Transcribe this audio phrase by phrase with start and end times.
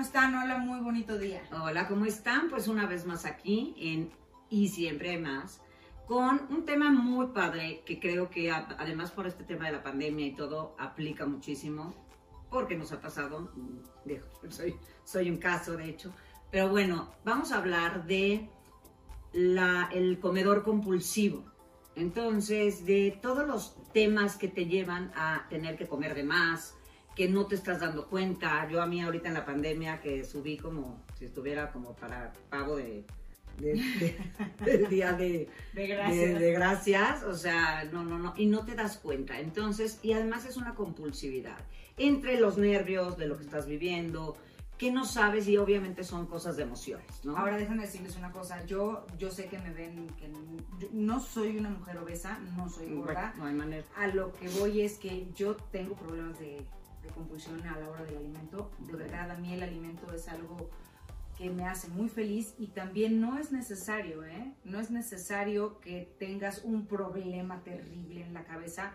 [0.00, 0.34] ¿cómo están?
[0.34, 1.42] Hola, muy bonito día.
[1.52, 2.48] Hola, ¿cómo están?
[2.48, 4.10] Pues una vez más aquí en
[4.48, 5.60] Y Siempre Más,
[6.06, 10.24] con un tema muy padre que creo que además por este tema de la pandemia
[10.24, 11.94] y todo, aplica muchísimo,
[12.48, 13.52] porque nos ha pasado,
[14.48, 14.74] soy,
[15.04, 16.14] soy un caso de hecho,
[16.50, 18.48] pero bueno, vamos a hablar de
[19.34, 21.44] el comedor compulsivo.
[21.94, 26.79] Entonces, de todos los temas que te llevan a tener que comer de más,
[27.14, 28.68] que no te estás dando cuenta.
[28.70, 32.76] Yo a mí ahorita en la pandemia que subí como si estuviera como para pago
[32.76, 33.04] de,
[34.88, 36.40] día de, de, gracias.
[36.40, 39.38] de, gracias, o sea, no, no, no, y no te das cuenta.
[39.38, 41.58] Entonces, y además es una compulsividad
[41.96, 44.36] entre los nervios de lo que estás viviendo,
[44.78, 47.36] que no sabes y obviamente son cosas de emociones, ¿no?
[47.36, 50.26] Ahora déjenme decirles una cosa, yo, yo sé que me ven, que
[50.92, 53.34] no soy una mujer obesa, no soy gorda.
[53.36, 53.84] no hay manera.
[53.98, 56.64] A lo que voy es que yo tengo problemas de,
[57.02, 58.70] de compulsión a la hora del alimento.
[58.78, 60.70] De verdad, a mí el alimento es algo
[61.40, 64.52] que me hace muy feliz y también no es necesario, ¿eh?
[64.64, 68.94] No es necesario que tengas un problema terrible en la cabeza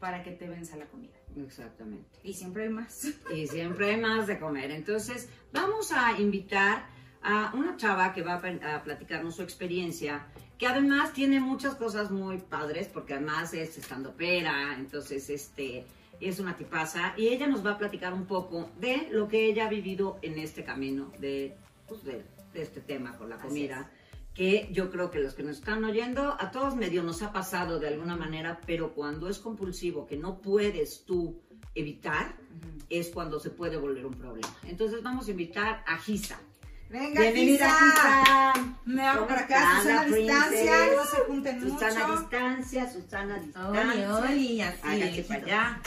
[0.00, 1.14] para que te venza la comida.
[1.36, 2.18] Exactamente.
[2.24, 3.06] Y siempre hay más.
[3.32, 4.72] Y siempre hay más de comer.
[4.72, 6.86] Entonces, vamos a invitar
[7.22, 10.26] a una chava que va a platicarnos su experiencia,
[10.58, 15.86] que además tiene muchas cosas muy padres, porque además es estando pera, entonces este
[16.20, 19.66] es una tipaza, y ella nos va a platicar un poco de lo que ella
[19.66, 21.56] ha vivido en este camino de
[21.88, 23.90] pues, de, este tema con la comida,
[24.32, 27.78] que yo creo que los que nos están oyendo, a todos medio nos ha pasado
[27.78, 31.40] de alguna manera, pero cuando es compulsivo, que no puedes tú
[31.74, 32.36] evitar,
[32.88, 34.54] es cuando se puede volver un problema.
[34.64, 36.38] Entonces vamos a invitar a Gisa.
[36.88, 38.76] Venga, Bienvenida, Gisa.
[38.84, 43.38] Me hago para acá, Susana a distancia, no se junten Susana a distancia, Susana a
[43.40, 44.16] distancia.
[44.18, 44.80] Oli, así.
[44.82, 45.80] Hágase para allá.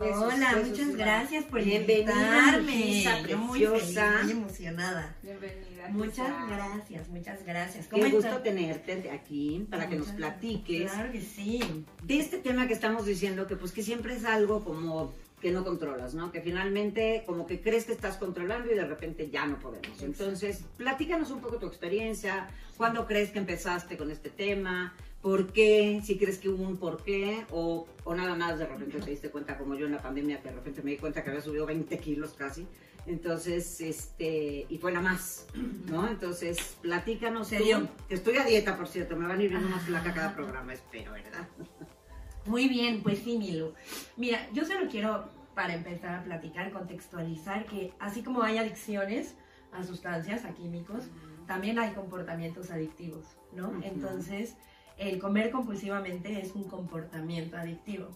[0.00, 3.02] Hola, muchas gracias por invitarme.
[3.28, 5.14] Yo muy feliz, muy emocionada.
[5.22, 5.88] Bienvenida.
[5.90, 7.86] Muchas gracias, muchas gracias.
[7.86, 10.90] Qué gusto tenerte aquí para que nos platiques.
[10.90, 11.84] Claro que sí.
[12.02, 15.12] De este tema que estamos diciendo, que pues que siempre es algo como
[15.42, 16.32] que no controlas, ¿no?
[16.32, 20.02] Que finalmente como que crees que estás controlando y de repente ya no podemos.
[20.02, 26.00] Entonces, platícanos un poco tu experiencia, cuándo crees que empezaste con este tema, por qué,
[26.02, 29.30] si crees que hubo un por qué, o, o, nada más de repente te diste
[29.30, 31.66] cuenta, como yo en la pandemia, que de repente me di cuenta que había subido
[31.66, 32.66] 20 kilos casi.
[33.06, 35.46] Entonces, este, y fue nada más,
[35.90, 36.08] ¿no?
[36.08, 37.48] Entonces, platícanos.
[37.48, 37.88] Serio.
[38.08, 40.72] que estoy a dieta, por cierto, me van a ir viendo más flaca cada programa,
[40.72, 41.46] espero, ¿verdad?
[42.46, 43.74] Muy bien, pues sí, Milu.
[44.16, 49.34] Mira, yo solo quiero, para empezar a platicar, contextualizar que así como hay adicciones
[49.72, 51.04] a sustancias, a químicos,
[51.46, 53.72] también hay comportamientos adictivos, ¿no?
[53.82, 54.56] Entonces,
[55.00, 58.08] el comer compulsivamente es un comportamiento adictivo.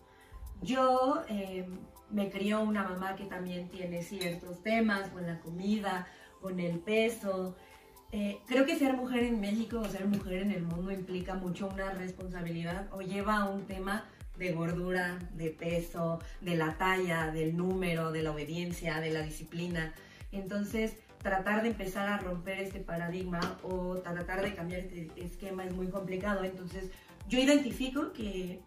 [0.61, 1.67] Yo eh,
[2.11, 6.07] me crió una mamá que también tiene ciertos temas con la comida,
[6.43, 7.57] con el peso.
[8.13, 11.69] Eh, creo que ser mujer en México o ser mujer en el mundo implica mucho
[11.69, 14.05] una responsabilidad o lleva un tema
[14.37, 19.95] de gordura, de peso, de la talla, del número, de la obediencia, de la disciplina.
[20.33, 25.73] Entonces, tratar de empezar a romper este paradigma o tratar de cambiar este esquema es
[25.73, 26.45] muy complicado.
[26.45, 26.91] Entonces,
[27.27, 28.61] yo identifico que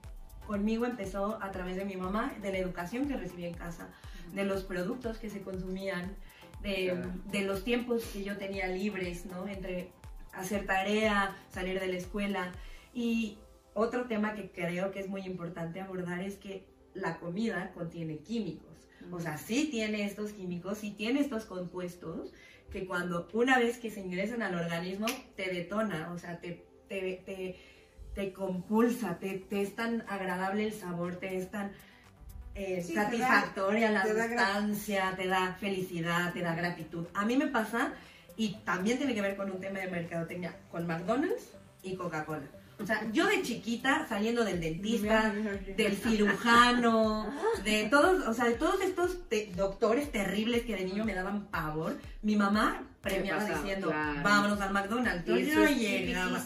[0.47, 3.89] conmigo empezó a través de mi mamá, de la educación que recibí en casa,
[4.33, 6.15] de los productos que se consumían,
[6.63, 6.99] de,
[7.31, 9.47] de los tiempos que yo tenía libres, ¿no?
[9.47, 9.91] Entre
[10.33, 12.51] hacer tarea, salir de la escuela.
[12.91, 13.37] Y
[13.75, 18.76] otro tema que creo que es muy importante abordar es que la comida contiene químicos.
[19.11, 22.33] O sea, sí tiene estos químicos, sí tiene estos compuestos
[22.71, 27.21] que cuando una vez que se ingresan al organismo te detona, o sea, te, te,
[27.25, 27.55] te,
[28.13, 31.71] te compulsa, te, te, es tan agradable el sabor, te es tan
[32.55, 37.05] eh, satisfactoria la sustancia, te da felicidad, te da gratitud.
[37.13, 37.93] A mí me pasa,
[38.35, 41.51] y también tiene que ver con un tema de mercadotecnia, con McDonald's
[41.83, 42.47] y Coca-Cola.
[42.79, 45.33] O sea, yo de chiquita, saliendo del dentista,
[45.75, 47.33] del cirujano,
[47.63, 49.17] de todos, o sea, de todos estos
[49.55, 53.91] doctores terribles que de niño me daban pavor, mi mamá premiaba diciendo,
[54.23, 55.27] vámonos al McDonald's.
[55.27, 56.43] Entonces yo llegaba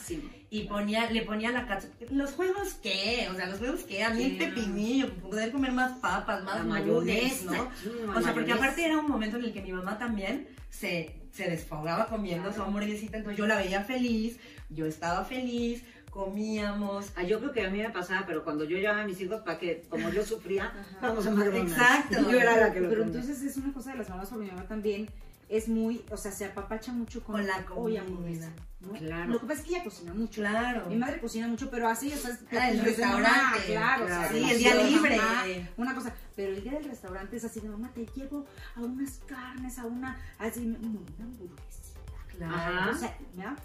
[0.53, 1.87] y ponía, le ponía la cacha.
[2.09, 3.27] ¿Los juegos qué?
[3.31, 4.03] O sea, los juegos qué?
[4.03, 7.71] A mí el pepinillo, poder comer más papas, más mayonesa, ¿no?
[8.13, 11.49] o sea, porque aparte era un momento en el que mi mamá también se, se
[11.49, 14.39] desfogaba comiendo su hamburguesita, entonces yo la veía feliz,
[14.69, 17.11] yo estaba feliz, comíamos.
[17.15, 19.41] Ah, yo creo que a mí me pasaba, pero cuando yo llevaba a mis hijos
[19.41, 20.71] para que, como yo sufría,
[21.01, 21.71] vamos a McDonald's.
[21.71, 22.21] Exacto.
[22.31, 24.47] Yo era la que lo Pero entonces es una cosa de las mamás, por mi
[24.47, 25.09] mamá también,
[25.49, 28.49] es muy, o sea, se apapacha mucho con, Con la comida.
[28.81, 28.91] ¿no?
[28.93, 29.31] Claro.
[29.33, 30.41] Lo que pasa es que ella cocina mucho.
[30.41, 30.85] Claro.
[30.87, 34.17] Mi madre cocina mucho, pero así, o sea, Ah, el restaurante, mamá, claro, o sea,
[34.17, 34.37] claro.
[34.37, 35.17] Sí, el día libre.
[35.17, 35.43] mamá,
[35.77, 39.19] una cosa, pero el día del restaurante es así de mamá, te llevo a unas
[39.27, 41.81] carnes, a una, así, una hamburguesa.
[42.37, 42.55] Claro.
[42.55, 42.89] Ajá.
[42.91, 43.55] O sea, ¿ya?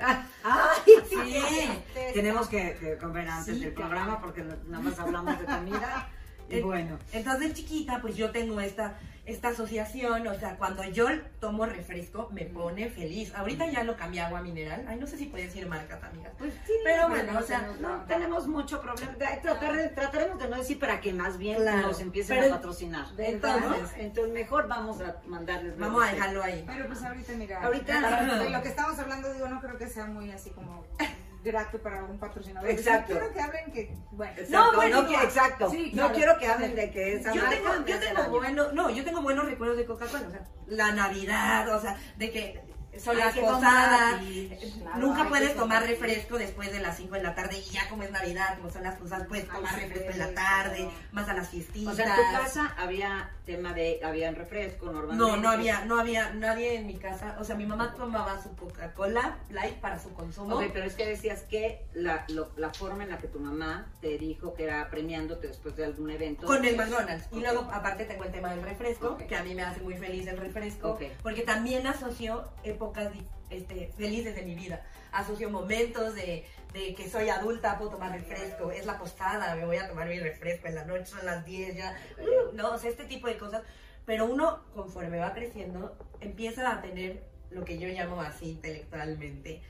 [0.00, 1.82] Ah, Sí.
[2.12, 6.08] tenemos que, que comer antes Sí, del programa porque nada más hablamos de comida.
[6.50, 8.94] Eh, bueno, Entonces, chiquita, pues yo tengo esta,
[9.26, 11.06] esta asociación, o sea, cuando yo
[11.40, 13.34] tomo refresco, me pone feliz.
[13.34, 14.84] Ahorita ya lo cambié a agua mineral.
[14.86, 16.32] Ay, no sé si puede decir marcas, amigas.
[16.38, 16.72] pues sí.
[16.84, 19.12] Pero bueno, o sea, no tenemos mucho problema.
[19.12, 21.88] De- tratar de- trataremos de no decir para que más bien Claro.
[21.88, 23.06] nos empiecen Pero- a patrocinar.
[23.16, 25.78] Entonces, entonces mejor vamos a mandarles.
[25.78, 26.62] Vamos a dejarlo ahí.
[26.66, 30.04] Pero pues ahorita, mira, Ahorita- de lo que estamos hablando, digo, no creo que sea
[30.06, 30.84] muy así como
[31.44, 32.68] grato para un patrocinador.
[32.70, 33.12] Exacto.
[33.12, 35.70] Quiero que hablen que, bueno, Exacto, No, bueno, no, que- exacto.
[35.70, 38.90] Sí, No quiero que hablen de que esa Yo marca tengo, yo tengo bueno, no,
[38.90, 43.16] yo tengo buenos recuerdos de Coca-Cola, o sea, la Navidad, o sea, de que son
[43.18, 44.58] las posadas, compartir.
[44.80, 48.02] Claro, nunca puedes tomar refresco después de las 5 de la tarde y ya como
[48.02, 51.48] es Navidad, como son las posadas, puedes tomar refresco en la tarde, más a las
[51.48, 51.92] fiestitas.
[51.92, 55.16] O sea, en tu casa había tema de, habían refresco normalmente.
[55.22, 57.36] No, no había, no había nadie en mi casa.
[57.38, 60.56] O sea, mi mamá tomaba su Coca-Cola light para su consumo.
[60.56, 63.86] Ok, pero es que decías que la, lo- la forma en la que tu mamá
[64.00, 66.46] te dijo que era premiándote después de algún evento.
[66.46, 67.26] Con el McDonald's.
[67.32, 67.40] Y Ok.
[67.42, 69.26] luego, aparte, tengo el tema del refresco, Ok.
[69.26, 71.02] que a mí me hace muy feliz el refresco, Ok.
[71.22, 72.44] porque también asocio
[72.84, 73.12] épocas
[73.50, 74.84] este, felices de mi vida.
[75.12, 79.76] Asocio momentos de, de que soy adulta, puedo tomar refresco, es la postada, me voy
[79.76, 81.96] a tomar mi refresco en la noche, son las 10 ya.
[82.18, 83.62] Uh, no, o sea, este tipo de cosas.
[84.06, 89.62] Pero uno, conforme va creciendo, empieza a tener lo que yo llamo así intelectualmente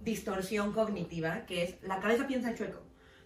[0.00, 2.80] distorsión cognitiva, que es la cabeza piensa chueco.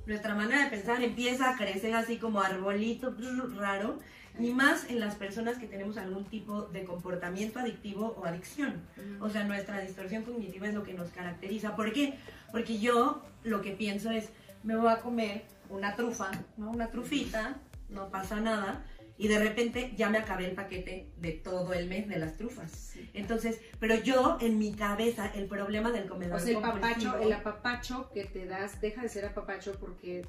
[0.06, 3.14] Nuestra manera de pensar empieza a crecer así como arbolito
[3.56, 3.98] raro,
[4.38, 8.82] y más en las personas que tenemos algún tipo de comportamiento adictivo o adicción.
[9.20, 11.76] O sea, nuestra distorsión cognitiva es lo que nos caracteriza.
[11.76, 12.18] ¿Por qué?
[12.52, 14.30] Porque yo lo que pienso es,
[14.62, 16.70] me voy a comer una trufa, ¿no?
[16.70, 17.56] Una trufita,
[17.88, 18.84] no pasa nada,
[19.18, 22.94] y de repente ya me acabé el paquete de todo el mes de las trufas.
[23.14, 27.32] Entonces, pero yo en mi cabeza, el problema del comedor O sea, el papacho, el
[27.32, 30.24] apapacho que te das deja de ser apapacho porque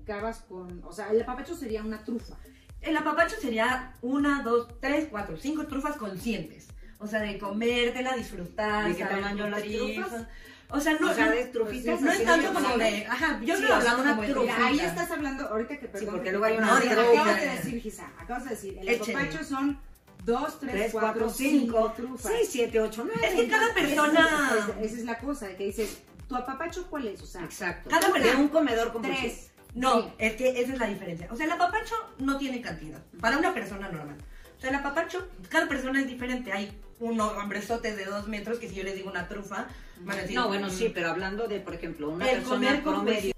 [0.00, 2.36] acabas con, o sea, el apapacho sería una trufa.
[2.84, 6.68] El apapacho sería una, dos, tres, cuatro, cinco trufas conscientes.
[6.98, 8.88] O sea, de comértela, disfrutar.
[8.88, 10.26] ¿De qué tamaño las trufas?
[10.70, 12.00] O sea, no, o sea, no, de trufitas.
[12.00, 13.06] no así es tanto como de.
[13.06, 14.54] Ajá, yo Sí, estoy o sea, hablando una como de trufita.
[14.56, 16.08] Mira, ahí estás hablando, ahorita que perdón.
[16.10, 17.34] porque que luego hay te- una No, de acabas trufa.
[17.34, 19.12] de decir, Gisa, acabas de decir, el Échale.
[19.18, 19.78] apapacho son
[20.24, 22.32] dos, tres, Tres, cuatro, cuatro, cinco cinco, trufas.
[22.32, 23.20] seis, siete, ocho, nueve.
[23.26, 24.20] Es que cada persona.
[24.58, 25.98] Esa, esa es la cosa, que dices,
[26.28, 27.22] ¿tu apapacho cuál es?
[27.22, 27.90] O sea, Exacto.
[27.90, 29.20] Cada de persona- un comedor compulsivo.
[29.28, 29.50] tres.
[29.74, 30.08] No, Sí.
[30.18, 31.28] es que esa es la diferencia.
[31.30, 33.02] O sea, el apapacho no tiene cantidad.
[33.20, 34.16] Para una persona normal.
[34.56, 36.52] O sea, el apapacho, cada persona es diferente.
[36.52, 39.66] Hay unos hombrezotes de dos metros que si yo les digo una trufa,
[40.00, 40.36] van a decir.
[40.36, 40.70] No, bueno, "Mm".
[40.70, 43.32] sí, pero hablando de, por ejemplo, una El persona promedio,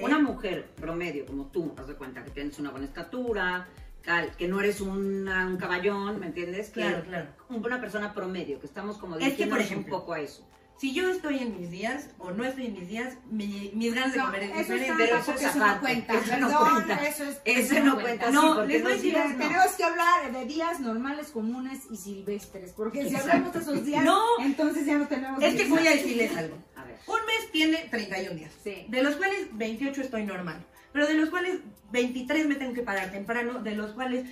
[0.00, 3.66] una mujer promedio como tú, haz de cuenta que tienes una buena estatura,
[4.02, 6.68] cal- que no eres una- un caballón, ¿me entiendes?
[6.70, 7.26] Que Claro, claro.
[7.48, 10.46] Una persona promedio, que estamos como Es que, por ejemplo, un poco a eso.
[10.82, 14.14] Si yo estoy en mis días o no estoy en mis días, mi- mis ganas
[14.14, 14.94] de No, comer es eso diferente.
[14.98, 16.14] pero eso eso no cuenta.
[16.18, 16.94] eso no cuenta.
[17.06, 19.38] Eso, es, Ese no cuenta, No, les voy a decir días algo.
[19.38, 19.46] no.
[19.48, 24.04] Tenemos que hablar de días normales, comunes y silvestres, porque si hablamos de esos días,
[24.04, 24.20] No.
[24.40, 25.40] entonces ya no tenemos...
[25.40, 26.56] Es que voy a decirles algo.
[26.74, 26.96] A ver.
[27.06, 28.52] Un mes tiene 31 días.
[28.64, 28.84] Sí.
[28.88, 30.66] De los cuales 28 estoy normal.
[30.92, 31.60] Pero de los cuales
[31.92, 33.62] 23 me tengo que parar temprano.
[33.62, 34.26] De los cuales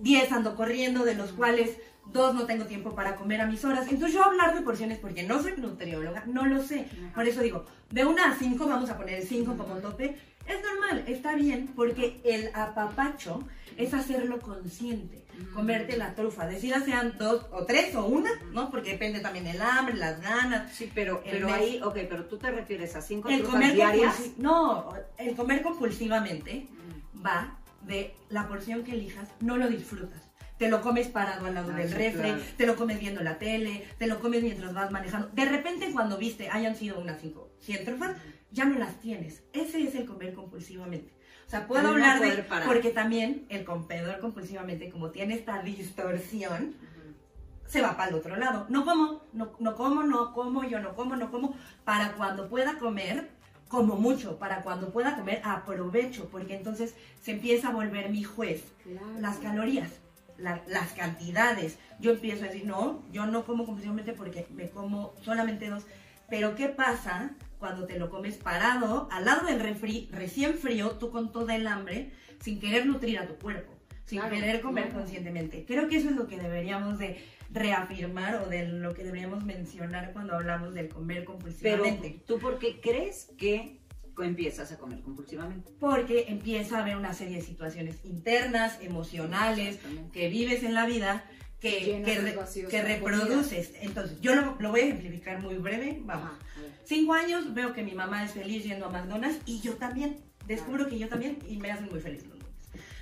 [0.00, 1.06] 10 ando corriendo.
[1.06, 1.70] De los cuales
[2.06, 3.86] 2 no tengo tiempo para comer a mis horas.
[3.88, 6.86] Entonces yo hablar de porciones porque no soy nutrióloga, no lo sé.
[7.14, 10.18] Por eso digo, de 1 a 5 vamos a poner el 5 como tope.
[10.46, 15.22] Es normal, está bien, porque el apapacho es hacerlo consciente.
[15.54, 18.70] Comerte la trufa, decir sean dos o tres o una, ¿no?
[18.70, 20.72] Porque depende también del hambre, las ganas.
[20.72, 21.54] Sí, pero, El pero mes.
[21.56, 24.20] ahí, ok, pero tú te refieres a cinco El comer diarias.
[24.36, 26.68] no, el comer compulsivamente
[27.24, 30.30] va de la porción que elijas, no lo disfrutas.
[30.58, 32.42] Te lo comes parado al lado Ah, del sí, refre, claro.
[32.56, 35.28] te lo comes viendo la tele, te lo comes mientras vas manejando.
[35.32, 38.16] De repente cuando viste, hayan sido unas 5, 100 trufas,
[38.52, 39.42] ya no las tienes.
[39.52, 41.12] Ese es el comer compulsivamente.
[41.46, 42.30] O sea, puedo no hablar de...
[42.44, 42.66] parar.
[42.68, 46.76] Porque también el comedor compulsivamente, como tiene esta distorsión,
[47.66, 48.66] se va para el otro lado.
[48.68, 51.56] No como, no, no como, no como, yo no como, no como.
[51.84, 53.30] Para cuando pueda comer,
[53.68, 54.38] como mucho.
[54.38, 56.28] Para cuando pueda comer, aprovecho.
[56.30, 58.62] Porque entonces se empieza a volver mi juez.
[58.84, 59.06] Claro.
[59.20, 59.90] Las calorías,
[60.42, 61.78] la- las cantidades.
[62.00, 65.84] Yo empiezo a decir, no, yo no como compulsivamente porque me como solamente dos.
[66.28, 71.10] Pero ¿qué pasa cuando te lo comes parado, al lado del refri, recién frío, tú
[71.10, 73.72] con toda el hambre, sin querer nutrir a tu cuerpo?
[74.04, 74.98] sin Claro, querer comer claro.
[74.98, 75.64] conscientemente.
[75.64, 80.12] Creo que eso es lo que deberíamos de reafirmar o de lo que deberíamos mencionar
[80.12, 82.20] cuando hablamos del comer Pero, compulsivamente.
[82.26, 83.78] ¿tú por qué crees que
[84.20, 85.72] empiezas a comer compulsivamente?
[85.80, 89.78] Porque empieza a haber una serie de situaciones internas, emocionales,
[90.12, 91.24] que vives en la vida,
[91.60, 93.72] que, que, que reproduces.
[93.80, 96.00] Entonces, yo lo, lo voy a ejemplificar muy breve.
[96.04, 96.30] Vamos.
[96.30, 96.38] Ajá.
[96.84, 100.18] Cinco años, veo que mi mamá es feliz yendo a McDonald's y yo también.
[100.46, 102.56] Descubro que yo también y me hacen muy feliz los lunes.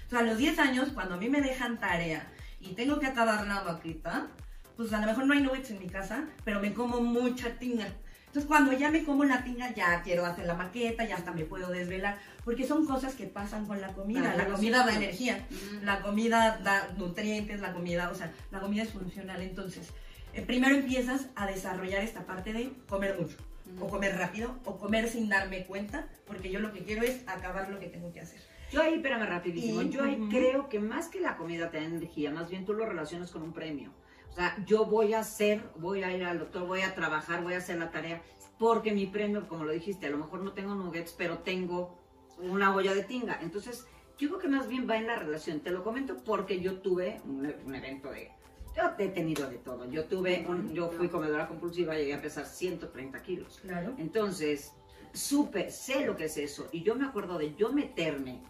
[0.06, 3.06] O sea, a los 10 años, cuando a mí me dejan tarea y tengo que
[3.06, 4.28] acabar la vaquita,
[4.76, 7.88] pues a lo mejor no hay nuggets en mi casa, pero me como mucha tinga.
[8.30, 11.44] Entonces, cuando ya me como la tinga, ya quiero hacer la maqueta, ya hasta me
[11.44, 14.36] puedo desvelar, porque son cosas que pasan con la comida.
[14.36, 15.84] La comida da energía, Ujú.
[15.84, 19.42] la comida da nutrientes, la comida, o sea, la comida es funcional.
[19.42, 19.88] Entonces,
[20.32, 23.36] eh, primero empiezas a desarrollar esta parte de comer mucho,
[23.80, 27.68] o comer rápido, o comer sin darme cuenta, porque yo lo que quiero es acabar
[27.68, 28.38] lo que tengo que hacer.
[28.70, 31.84] Yo ahí, espérame rapidísimo, Y- yo ahí creo que más que la comida te da
[31.84, 33.90] energía, más bien tú lo relacionas con un premio.
[34.30, 37.54] O sea, yo voy a hacer, voy a ir al doctor, voy a trabajar, voy
[37.54, 38.22] a hacer la tarea,
[38.58, 41.98] porque mi premio, como lo dijiste, a lo mejor no tengo nuggets, pero tengo
[42.38, 43.38] una olla de tinga.
[43.42, 43.86] Entonces,
[44.18, 45.60] yo creo que más bien va en la relación.
[45.60, 48.30] Te lo comento porque yo tuve un, un evento de...
[48.76, 49.84] Yo he tenido de todo.
[49.90, 53.58] Yo tuve, un- yo fui comedora compulsiva, llegué a pesar 130 kilos.
[53.62, 53.94] Claro.
[53.98, 54.72] Entonces,
[55.12, 56.68] supe, sé lo que es eso.
[56.70, 58.42] Y yo me acuerdo de yo meterme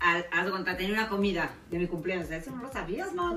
[0.00, 2.30] haz de cuenta, tenía una comida de mi cumpleaños.
[2.30, 3.36] Eso no lo sabías, no.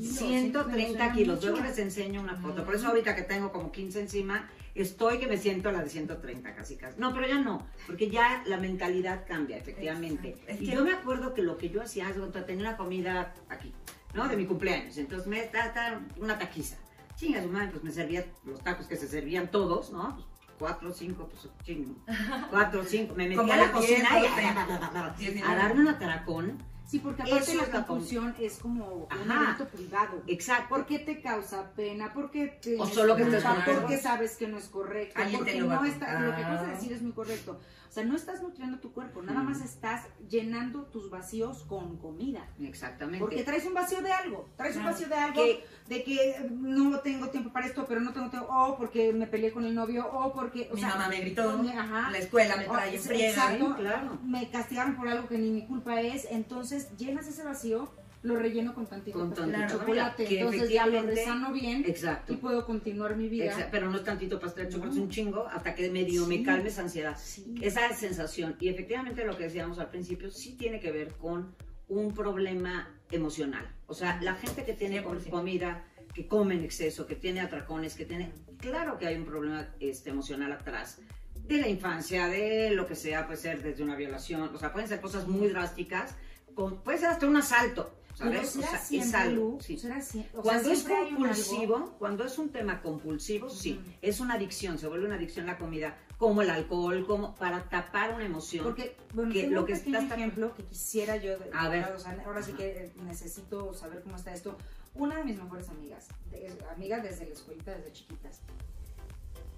[0.00, 1.42] 130 kilos.
[1.42, 2.64] Luego les enseño una foto.
[2.64, 5.88] Por eso ahorita que tengo como 15 encima, estoy que me siento a la de
[5.88, 7.00] 130 casi casi.
[7.00, 10.36] No, pero ya no, porque ya la mentalidad cambia, efectivamente.
[10.60, 13.34] Y yo me acuerdo que lo que yo hacía, haz de cuenta, tenía una comida
[13.48, 13.72] aquí,
[14.14, 14.28] ¿no?
[14.28, 14.98] De mi cumpleaños.
[14.98, 16.76] Entonces me está una taquiza.
[17.16, 20.14] Chinga su madre, pues me servía los tacos que se servían todos, ¿no?
[20.14, 20.27] Pues,
[20.58, 21.94] cuatro, cinco, pues chingo.
[22.50, 23.14] Cuatro, cinco.
[23.14, 26.58] Me metí a la cocina y a, darme un ataracón.
[26.88, 30.22] Sí, porque aparte Eso la es compulsión es como un evento privado.
[30.26, 30.70] Exacto.
[30.70, 32.14] ¿Por qué te causa pena?
[32.14, 33.64] ¿Por qué te O solo que estés culpa?
[33.66, 34.02] con ¿Por qué algo.
[34.08, 35.20] sabes que no es correcto?
[35.20, 36.74] Alguien Porque te lo no a está, lo que de contar.
[36.74, 37.60] decir es muy correcto.
[37.88, 42.46] O sea, no estás nutriendo tu cuerpo, nada más estás llenando tus vacíos con comida.
[42.60, 43.18] Exactamente.
[43.18, 46.50] Porque traes un vacío de algo, traes un vacío de algo, Que- de que eh,
[46.50, 49.74] no tengo tiempo para esto, pero no tengo tiempo, o porque me peleé con el
[49.74, 52.10] novio, o porque, o Mi sea, mamá me gritó, me- ajá.
[52.10, 53.28] la escuela me trae en friega.
[53.30, 53.74] exacto.
[53.76, 54.18] Claro.
[54.22, 57.90] me castigaron por algo que ni mi culpa es, entonces llenas ese vacío,
[58.22, 62.32] lo relleno con tantito Con pastel de chocolate, que entonces ya lo resano bien Exacto.
[62.32, 63.44] y puedo continuar mi vida.
[63.52, 65.04] Exa- Pero no es tantito pastel de chocolate, es No.
[65.04, 66.42] un chingo hasta que medio me Sí.
[66.42, 67.16] calme esa ansiedad.
[67.16, 67.54] Sí.
[67.62, 68.56] Esa sensación.
[68.58, 71.54] Y efectivamente lo que decíamos al principio sí tiene que ver con
[71.88, 73.66] un problema emocional.
[73.86, 75.30] O sea, la gente que tiene 100%.
[75.30, 78.32] comida, que come en exceso, que tiene atracones, que tiene...
[78.58, 80.98] Claro que hay un problema este, emocional atrás.
[81.46, 84.88] De la infancia, de lo que sea, puede ser desde una violación, o sea, pueden
[84.88, 86.16] ser cosas muy drásticas,
[86.58, 88.48] con- puede ser hasta un asalto, Pero ¿sabes?
[88.48, 89.44] O será sea, es siempre, algo.
[89.52, 89.78] Lu, sí.
[89.78, 94.34] será sie- o sea, Cuando es compulsivo, cuando es un tema compulsivo, sí, es una
[94.34, 98.64] adicción, se vuelve una adicción la comida, como el alcohol, como para tapar una emoción.
[98.64, 101.82] Porque, bueno, que tengo lo un que pequeño estás- ejemplo que quisiera yo, A ver.
[101.82, 104.56] verdad, o sea, ahora sí que eh, necesito saber cómo está esto.
[104.96, 108.40] Una de mis mejores amigas, de- amigas desde la escuelita, desde chiquitas,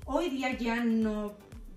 [0.05, 1.33] hoy día ya no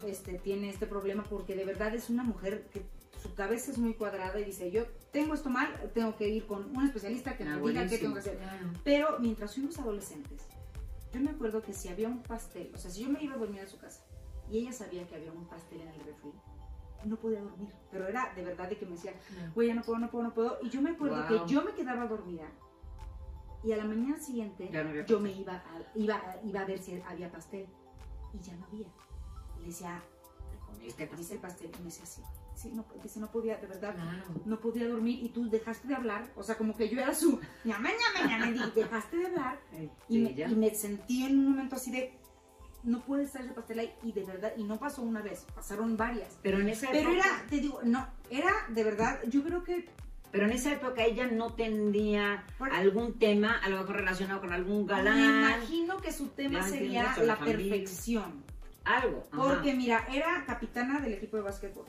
[0.06, 2.82] este, tiene este problema porque de verdad es una mujer que
[3.24, 6.66] su cabeza es muy cuadrada y dice, yo tengo esto mal, tengo que ir con
[6.76, 8.40] un especialista que Ah, me diga qué tengo que hacer.
[8.84, 10.42] Pero mientras fuimos adolescentes,
[11.14, 13.38] yo me acuerdo que si había un pastel, o sea, si yo me iba a
[13.38, 14.02] dormir a su casa
[14.50, 16.32] y ella sabía que había un pastel en el refri,
[17.06, 17.74] no podía dormir.
[17.92, 19.14] Pero era de verdad de que me decía,
[19.56, 20.60] güey, ya no puedo, no puedo, no puedo.
[20.62, 21.46] Y yo me acuerdo Wow.
[21.46, 22.48] que yo me quedaba dormida
[23.64, 25.64] y a la mañana siguiente no yo me iba a,
[25.96, 27.68] iba, a- iba a ver si había pastel
[28.34, 28.88] y ya no había.
[29.58, 30.02] Y le decía,
[31.10, 31.72] ¿comiste el pastel?
[31.74, 32.22] Y me decía, sí.
[32.56, 34.42] Sí, no, dice, no podía, de verdad, Claro.
[34.46, 37.40] no podía dormir y tú dejaste de hablar, o sea, como que yo era su
[37.64, 39.60] ñama, ñama, ñama, y dejaste de hablar
[40.08, 42.18] y, Sí, me, y me sentí en un momento así de,
[42.84, 45.98] no puede estar ese pastel ahí, y de verdad, y no pasó una vez, pasaron
[45.98, 46.38] varias.
[46.44, 49.90] Pero en esa Pero época, era, te digo, no, era de verdad, yo creo que
[50.32, 54.52] pero en esa época ella no tendría Por- algún tema, a lo mejor relacionado con
[54.52, 58.44] algún me galán, imagino que su tema sería la la perfección.
[58.84, 59.28] algo.
[59.32, 59.42] ajá.
[59.42, 61.86] Porque mira, era capitana del equipo de básquetbol.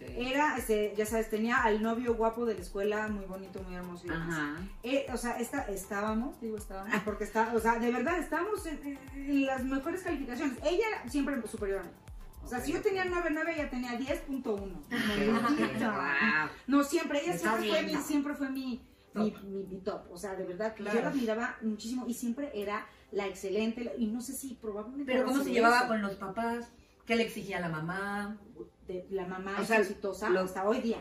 [0.00, 4.06] Era, este, ya sabes, tenía al novio guapo de la escuela, muy bonito, muy hermoso
[4.06, 4.28] y demás.
[4.38, 4.56] Ajá.
[4.82, 9.46] Eh, o sea, esta, estábamos, digo estábamos, porque está, o sea, de verdad estábamos en,
[9.46, 10.58] las mejores calificaciones.
[10.64, 11.90] Ella era siempre superior a mí.
[12.44, 14.44] O sea, si yo tenía 9.9, ella tenía 10.1.
[14.52, 16.50] Ok, wow.
[16.66, 18.02] No, siempre, ella siempre fue, mi, ¿no?
[18.02, 18.82] siempre fue mi,
[19.14, 19.42] mi, Top.
[19.44, 20.10] mi- mi top.
[20.10, 21.06] O sea, de verdad, que yo Claro.
[21.06, 23.92] la admiraba muchísimo y siempre era la excelente.
[23.98, 25.12] y no sé si probablemente.
[25.12, 26.68] Pero ¿cómo se llevaba eso, con los papás?
[27.06, 28.38] ¿Qué le exigía la mamá?
[28.88, 30.98] De la mamá O sea, exitosa lo- hasta hoy día.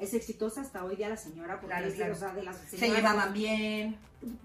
[0.00, 2.12] es exitosa hasta hoy día la señora, porque Claro, es de, claro.
[2.12, 3.96] o sea, de las Se llevaban bien.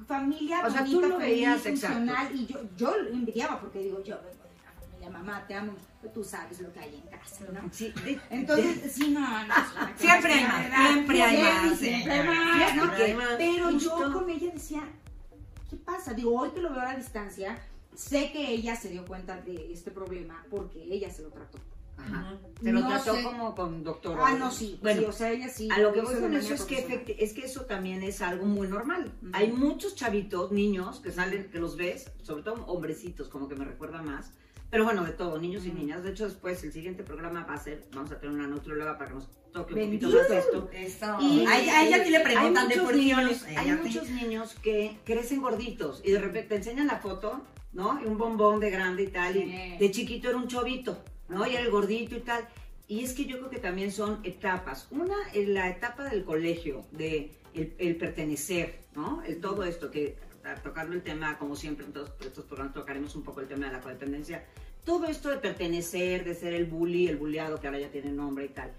[0.07, 4.01] familia O sea, tú lo feliz, veías, funcional, y yo, yo lo envidiaba porque digo,
[4.03, 5.73] yo vengo de una familia, mamá, te amo,
[6.13, 7.69] tú sabes lo que hay en casa, ¿no?
[7.71, 9.53] Sí, de- Entonces, sí, no, no,
[9.97, 12.13] Siempre hay más, siempre hay más, siempre
[13.05, 13.35] hay más.
[13.37, 14.83] Pero yo con ella decía,
[15.69, 16.13] ¿qué pasa?
[16.13, 17.57] Digo, hoy que lo veo a la distancia,
[17.95, 21.59] sé que ella se dio cuenta de este problema porque ella se lo trató.
[22.01, 22.37] Ajá.
[22.61, 23.23] Se lo No trató sé.
[23.23, 24.17] como con doctor.
[24.21, 25.67] Ah, no, sí, Bueno, sí, o sea, ella sí.
[25.71, 28.45] A lo que voy con eso es que, efecti- es que eso también es algo
[28.45, 29.11] muy normal.
[29.33, 33.65] Hay muchos chavitos, niños, que salen, que los ves, sobre todo hombrecitos, como que me
[33.65, 34.31] recuerda más.
[34.69, 36.03] Pero bueno, de todo, niños y niñas.
[36.03, 39.09] De hecho, después el siguiente programa va a ser, vamos a tener una nutrióloga para
[39.09, 40.05] que nos toque un Bendito.
[40.07, 40.69] poquito más de esto.
[40.71, 41.17] Eso.
[41.19, 43.25] Y a, ella- a ella sí le preguntan hay de porciones.
[43.25, 43.87] niños, hay Ella sí.
[43.89, 47.41] muchos niños que crecen gorditos y de repente te enseñan la foto,
[47.73, 47.99] ¿no?
[48.01, 49.77] Y un bombón de grande y tal, y Sí.
[49.77, 51.47] de chiquito era un chovito, ¿no?
[51.47, 52.47] Y era el gordito y tal.
[52.87, 54.87] Y es que yo creo que también son etapas.
[54.91, 59.23] Una, en la etapa del colegio, de el, el pertenecer, ¿no?
[59.23, 60.17] El todo esto, que
[60.63, 63.73] tocando el tema, como siempre en todos estos programas tocaremos un poco el tema de
[63.73, 64.43] la codependencia.
[64.83, 68.45] Todo esto de pertenecer, de ser el bully, el bulleado, que ahora ya tiene nombre
[68.45, 68.71] y tal.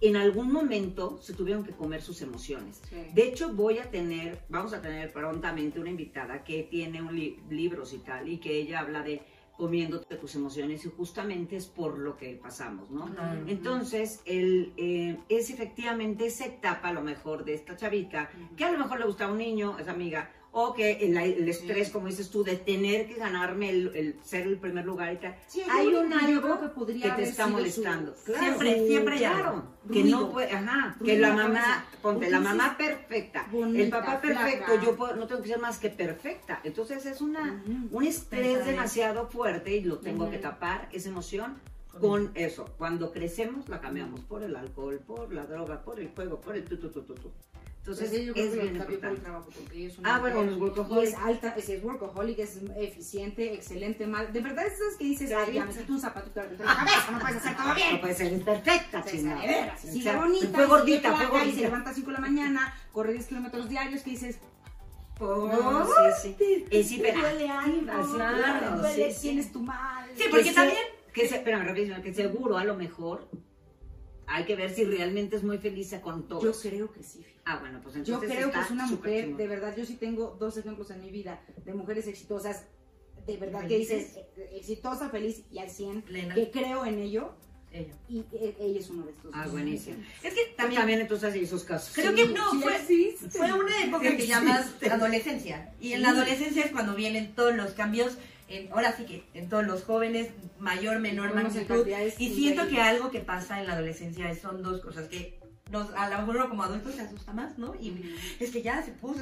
[0.00, 2.80] En algún momento se tuvieron que comer sus emociones.
[2.88, 2.96] Sí.
[3.12, 7.40] De hecho, voy a tener, vamos a tener prontamente una invitada que tiene un li-
[7.50, 9.20] libros y tal, y que ella habla de
[9.58, 13.12] comiéndote tus emociones, y justamente es por lo que pasamos, ¿no?
[13.12, 13.42] Claro.
[13.48, 18.70] Entonces, el, eh, es efectivamente esa etapa, a lo mejor, de esta chavita, que a
[18.70, 21.92] lo mejor le gusta a un niño, es amiga, o que el, el estrés, Sí.
[21.92, 25.36] como dices tú, de tener que ganarme el, el ser el primer lugar y tal,
[25.46, 28.14] Sí, hay un algo que podría que te está molestando.
[28.14, 29.62] su- Siempre, siempre claro.
[29.92, 34.66] Que no puede, ajá, Ruido que la mamá, ponte, la mamá perfecta, el papá perfecto,
[34.66, 34.84] flaca.
[34.84, 36.60] yo puedo- no tengo que ser más que perfecta.
[36.64, 41.58] Entonces es una, un estrés demasiado fuerte y lo tengo que tapar, esa emoción,
[41.90, 42.66] Con con eso.
[42.78, 46.64] Cuando crecemos la cambiamos por el alcohol, por la droga, por el juego, por el
[46.64, 47.32] tu, tu, tu, tu, tu.
[47.88, 50.14] Entonces Pues yo creo es que bien cambió por el trabajo, porque ella es una
[50.14, 54.30] Ah, bueno, los es alta, es, es workaholic, es eficiente, excelente, mal.
[54.30, 57.18] De verdad, esas que dices, ay, ya me quito un zapatito de la cabeza, no
[57.18, 57.92] puedes hacer todo bien.
[57.94, 59.74] No puede ser perfecta, chingada.
[59.74, 61.60] O sigue bonita, Fue gordita, fue flaca, y se gordita.
[61.62, 64.38] levanta a 5 de la mañana, corre 10 kilómetros diarios, que dices,
[65.18, 65.86] No,
[66.22, 66.64] sí, sí.
[66.70, 66.88] Es
[68.14, 68.82] claro,
[69.18, 70.10] tienes tu mal.
[70.14, 70.82] Sí, porque también
[71.14, 73.30] Que se, espérame, rapidísimo, que seguro a lo mejor
[74.26, 76.42] hay que ver si realmente es muy feliz con todo.
[76.42, 77.24] Yo creo que sí.
[77.50, 79.38] Ah, bueno, pues Yo entonces creo que es una mujer, chingón.
[79.38, 82.64] de verdad, yo sí tengo dos ejemplos en mi vida de mujeres exitosas,
[83.26, 86.34] de verdad que dices, eh, exitosa, feliz y al 100, Plena.
[86.34, 87.32] que creo en ello,
[87.72, 87.94] Ella.
[88.06, 89.30] y eh, ella es uno de estos.
[89.34, 89.96] Ah, buenísimo.
[90.22, 91.94] Es que También, entonces hay esos casos.
[91.94, 93.30] creo Sí, que no, sí fue, existe.
[93.38, 95.72] fue una época que llamas adolescencia.
[95.80, 96.16] Y en la Sí.
[96.16, 100.28] adolescencia es cuando vienen todos los cambios, en, ahora sí que en todos los jóvenes,
[100.58, 101.86] mayor, menor magnitud.
[102.18, 105.38] Y siento que algo que pasa en la adolescencia es- son dos cosas que
[105.70, 107.74] nos, a lo mejor como adulto se asusta más, ¿no?
[107.74, 109.20] Y es que ya se puso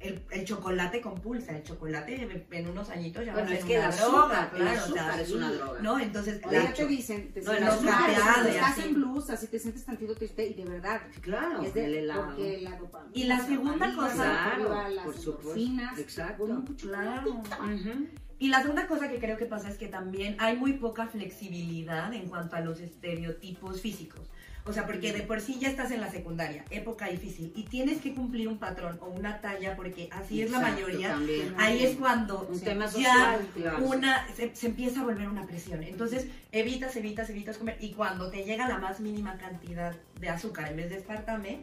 [0.00, 3.78] el, el chocolate compulsa, el chocolate en unos añitos ya Bueno, va a es que
[3.78, 5.80] una azúcar, droga, claro, azúcar sea, es una droga.
[5.80, 5.98] ¿no?
[5.98, 8.82] Entonces, O la- te dicen, te No, el azúcar, y estás así.
[8.82, 11.02] en blues, así te sientes tantito triste y de verdad.
[11.20, 12.26] Claro, es de, el helado.
[12.26, 16.00] Porque la dopamina, Y la segunda cosa- arriba, Claro, las por supuesto.
[16.00, 16.64] Exacto.
[16.80, 17.42] Claro.
[18.38, 22.12] Y la segunda cosa que creo que pasa es que también hay muy poca flexibilidad
[22.14, 24.28] en cuanto a los estereotipos físicos.
[24.68, 28.00] O sea, porque de por sí ya estás en la secundaria, época difícil, y tienes
[28.02, 31.08] que cumplir un patrón o una talla porque así es la mayoría.
[31.08, 31.54] también.
[31.58, 32.64] Ahí es cuando Un Sí.
[32.66, 33.84] tema ya claro.
[33.84, 35.82] una se, se empieza a volver una presión.
[35.82, 37.76] Entonces, evitas, evitas, evitas comer.
[37.80, 41.62] Y cuando te llega la más mínima cantidad de azúcar en vez de espartame,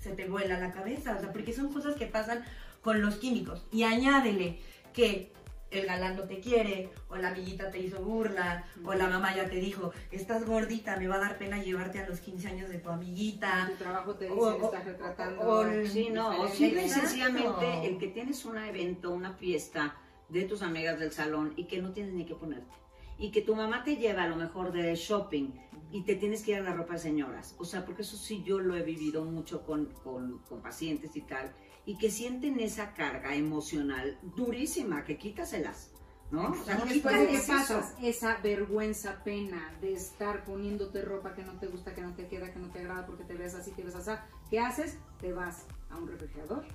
[0.00, 1.16] se te vuela la cabeza.
[1.16, 2.42] O sea, porque son cosas que pasan
[2.80, 3.66] con los químicos.
[3.72, 4.58] Y añádele
[4.94, 5.32] que
[5.70, 9.48] el galán no te quiere, o la amiguita te hizo burla, o la mamá ya
[9.48, 12.78] te dijo, estás gordita, me va a dar pena llevarte a los 15 años de
[12.78, 13.66] tu amiguita.
[13.70, 15.40] Tu trabajo te dice, O- estás retratando.
[15.42, 19.96] o- Sí, no, o simple sencillamente el que tienes un evento, una fiesta
[20.28, 22.74] de tus amigas del salón y que no tienes ni que ponerte.
[23.18, 25.48] Y que tu mamá te lleva a lo mejor de shopping
[25.90, 27.54] y te tienes que ir a la ropa de señoras.
[27.58, 31.22] O sea, porque eso sí yo lo he vivido mucho con, con, con pacientes y
[31.22, 31.52] tal.
[31.86, 35.90] Y que sienten esa carga emocional durísima, que quítaselas.
[36.30, 36.50] ¿no?
[36.50, 41.42] O sea, Y después de que pasas esa vergüenza, pena de estar poniéndote ropa que
[41.42, 43.70] no te gusta, que no te queda, que no te agrada porque te ves así,
[43.70, 44.10] te ves así,
[44.50, 44.98] ¿qué haces?
[45.22, 46.66] Te vas a un refrigerador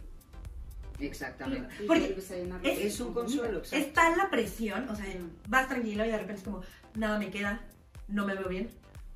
[0.99, 1.83] Exactamente.
[1.83, 3.85] y Porque a llenar es- Es un consuelo, exacto.
[3.85, 5.05] Está la presión, o sea,
[5.47, 6.61] vas tranquilo y de repente es como,
[6.95, 7.61] nada me queda,
[8.07, 8.69] no me veo bien,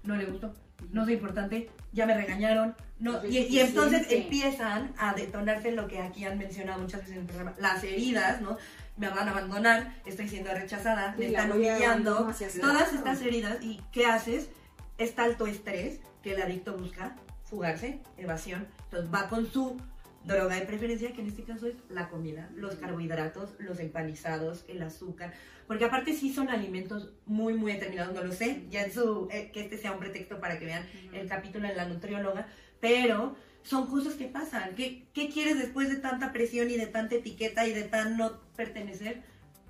[0.08, 0.54] no le gusto,
[0.91, 2.76] no soy importante, ya me regañaron.
[3.00, 7.22] No, y, y entonces empiezan a detonarse lo que aquí han mencionado muchas veces en
[7.22, 8.58] el programa, las heridas, ¿no?
[8.96, 13.58] Me van a abandonar, estoy siendo rechazada, me están humillando, todas estas heridas.
[13.62, 14.50] ¿Y qué haces?
[14.98, 18.65] Este alto estrés que el adicto busca, fugarse, evasión.
[18.86, 19.80] Entonces va con su
[20.24, 24.82] droga de preferencia, que en este caso es la comida, los carbohidratos, los empanizados, el
[24.82, 25.34] azúcar,
[25.68, 29.52] porque aparte sí son alimentos muy, muy determinados, no lo sé, ya en su, eh,
[29.54, 32.48] que este sea un pretexto para que vean el capítulo de la nutrióloga,
[32.80, 34.76] pero son cosas que pasan.
[34.76, 38.40] ¿Qué, ¿Qué quieres después de tanta presión y de tanta etiqueta y de tan no
[38.56, 39.22] pertenecer?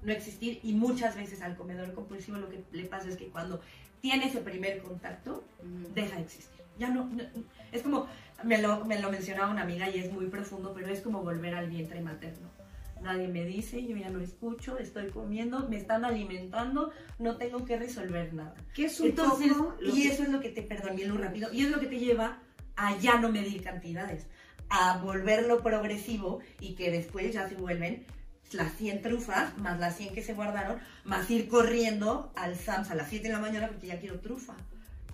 [0.03, 3.59] No existir y muchas veces al comedor compulsivo lo que le pasa es que cuando
[3.99, 5.43] tiene ese primer contacto,
[5.95, 6.61] deja de existir.
[6.77, 7.23] Ya no, no-
[7.71, 8.07] es como,
[8.43, 11.55] me lo, me lo mencionaba una amiga y es muy profundo, pero es como volver
[11.55, 12.47] al vientre materno.
[13.01, 17.77] Nadie me dice, yo ya no escucho, estoy comiendo, me están alimentando, no tengo que
[17.77, 18.55] resolver nada.
[18.73, 21.17] Que es un Entonces, poco y que- eso es lo que te, perdón, bien lo
[21.17, 22.39] rápido, y es lo que te lleva
[22.75, 24.27] a ya no medir cantidades,
[24.69, 28.05] a volverlo progresivo y que después ya se vuelven
[28.51, 32.95] las 100 trufas, más las 100 que se guardaron, más ir corriendo al SAMS a
[32.95, 34.55] las 7 de la mañana porque ya quiero trufa.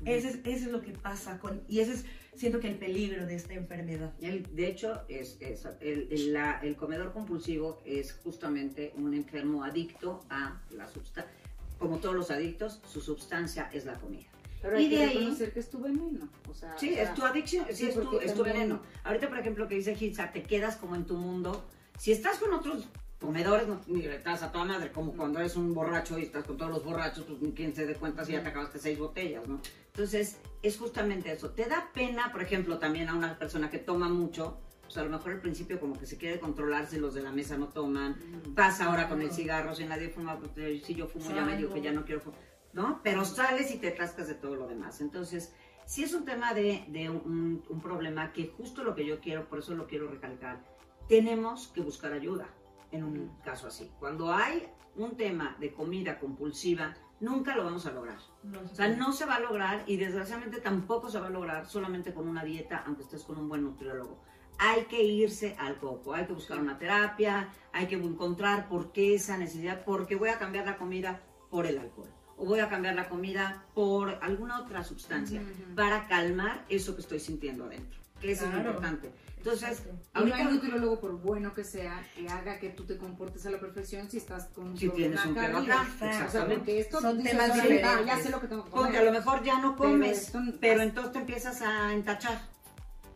[0.05, 3.25] Ese es, eso es lo que pasa con, y ese es, siento que el peligro
[3.25, 4.13] de esta enfermedad.
[4.21, 9.63] El- de hecho, es, es- el, el- la- el comedor compulsivo es justamente un enfermo
[9.63, 11.31] adicto a la sustancia.
[11.79, 14.25] Como todos los adictos, su sustancia es la comida.
[14.61, 16.29] Pero Y hay que de ahí- reconocer que es tu veneno.
[16.49, 18.81] O sea, Sí, o sea, es tu adicción, sí, sí, es, tu, es tu veneno.
[19.03, 21.65] Ahorita, por ejemplo, que dice Hitza, te quedas como en tu mundo.
[21.99, 22.87] Si estás con otros
[23.19, 26.57] comedores, no, mira, estás a toda madre, como cuando eres un borracho y estás con
[26.57, 29.45] todos los borrachos, pues ni quien se dé cuenta si ya te acabaste seis botellas,
[29.47, 29.59] ¿no?
[29.93, 31.51] Entonces, es justamente eso.
[31.51, 35.09] Te da pena, por ejemplo, también a una persona que toma mucho, pues a lo
[35.11, 38.17] mejor al principio como que se quiere controlar si los de la mesa no toman,
[38.55, 41.57] pasa ahora con el cigarro, si nadie fuma, pues eh, si yo fumo ya me
[41.57, 42.39] digo que ya no quiero fumar,
[42.73, 43.01] ¿no?
[43.03, 44.99] Pero sales y te atascas de todo lo demás.
[44.99, 45.53] Entonces,
[45.85, 49.47] sí es un tema de, de un, un problema que justo lo que yo quiero,
[49.47, 50.63] por eso lo quiero recalcar,
[51.07, 52.47] tenemos que buscar ayuda
[52.91, 53.91] en un caso así.
[53.99, 58.17] Cuando hay un tema de comida compulsiva, nunca lo vamos a lograr.
[58.43, 61.65] No O sea, no se va a lograr y desgraciadamente tampoco se va a lograr
[61.67, 64.21] solamente con una dieta, aunque estés con un buen nutriólogo.
[64.59, 69.15] Hay que irse al coco, hay que buscar una terapia, hay que encontrar por qué
[69.15, 72.95] esa necesidad, porque voy a cambiar la comida por el alcohol o voy a cambiar
[72.95, 75.41] la comida por alguna otra sustancia
[75.75, 77.99] para calmar eso que estoy sintiendo adentro,
[78.31, 78.63] eso es Claro.
[78.63, 79.11] lo importante.
[79.37, 80.21] Entonces, Exacto.
[80.21, 83.51] Y no hay nutriólogo, por bueno que sea, que haga que tú te comportes a
[83.51, 85.59] la perfección si estás con Si tienes un acá, arriba.
[85.59, 86.55] O sea, exactamente.
[86.55, 88.05] porque esto Son temas "Ahora, diferentes.
[88.05, 89.01] ya sé lo que tengo que Porque comer.
[89.01, 92.39] a lo mejor ya no Pero comes, esto- pero entonces te empiezas a entachar.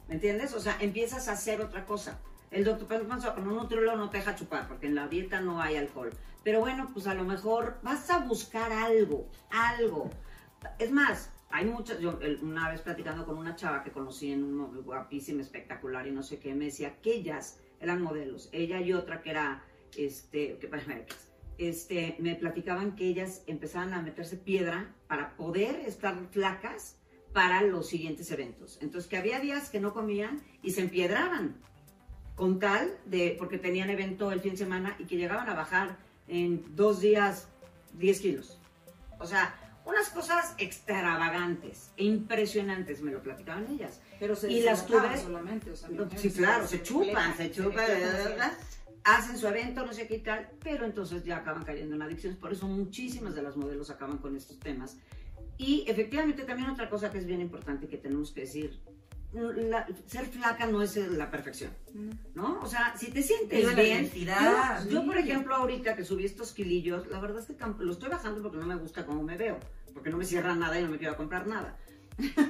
[0.10, 0.54] ¿Me entiendes?
[0.54, 2.20] O sea, empiezas a hacer otra cosa.
[2.52, 5.40] El doctor, por ejemplo, con un nutriólogo no te deja chupar, porque en la dieta
[5.42, 6.12] no hay alcohol.
[6.44, 10.10] Pero bueno, pues a lo mejor vas a buscar algo, algo.
[10.80, 14.84] Es más, hay muchas, yo una vez platicando con una chava que conocí en un
[14.84, 18.50] guapísima, espectacular y no sé qué, me decía que ellas eran modelos.
[18.52, 19.64] Ella y otra que era,
[19.96, 20.70] este, que
[21.58, 26.98] este, me platicaban que ellas empezaban a meterse piedra para poder estar flacas
[27.34, 28.78] para los siguientes eventos.
[28.82, 31.56] Entonces, que había días que no comían y se empiedraban
[32.36, 35.98] con tal de, porque tenían evento el fin de semana y que llegaban a bajar
[36.28, 37.48] en dos días
[37.94, 38.60] 10 kilos.
[39.20, 39.56] O sea,
[39.88, 44.02] unas cosas extravagantes e impresionantes, me lo platicaban ellas.
[44.20, 47.52] Pero se y las tuve- solamente, o sea, No, sí, claro, se se chupan, se
[47.52, 48.54] chupan, se ¿verdad?
[49.04, 52.38] hacen su evento, no sé qué y tal, pero entonces ya acaban cayendo en adicciones.
[52.38, 54.98] Por eso muchísimas de las modelos acaban con estos temas.
[55.58, 58.80] Y efectivamente también otra cosa que es bien importante que tenemos que decir,
[59.34, 61.72] la- ser flaca no es la perfección.
[62.34, 62.60] ¿no?
[62.62, 66.26] O sea, si te sientes la bien, identidad, yo, yo, por ejemplo ahorita que subí
[66.26, 69.36] estos kilillos, la verdad es que lo estoy bajando porque no me gusta cómo me
[69.38, 69.60] veo,
[69.94, 71.78] porque no me cierra nada y no me quiero comprar nada.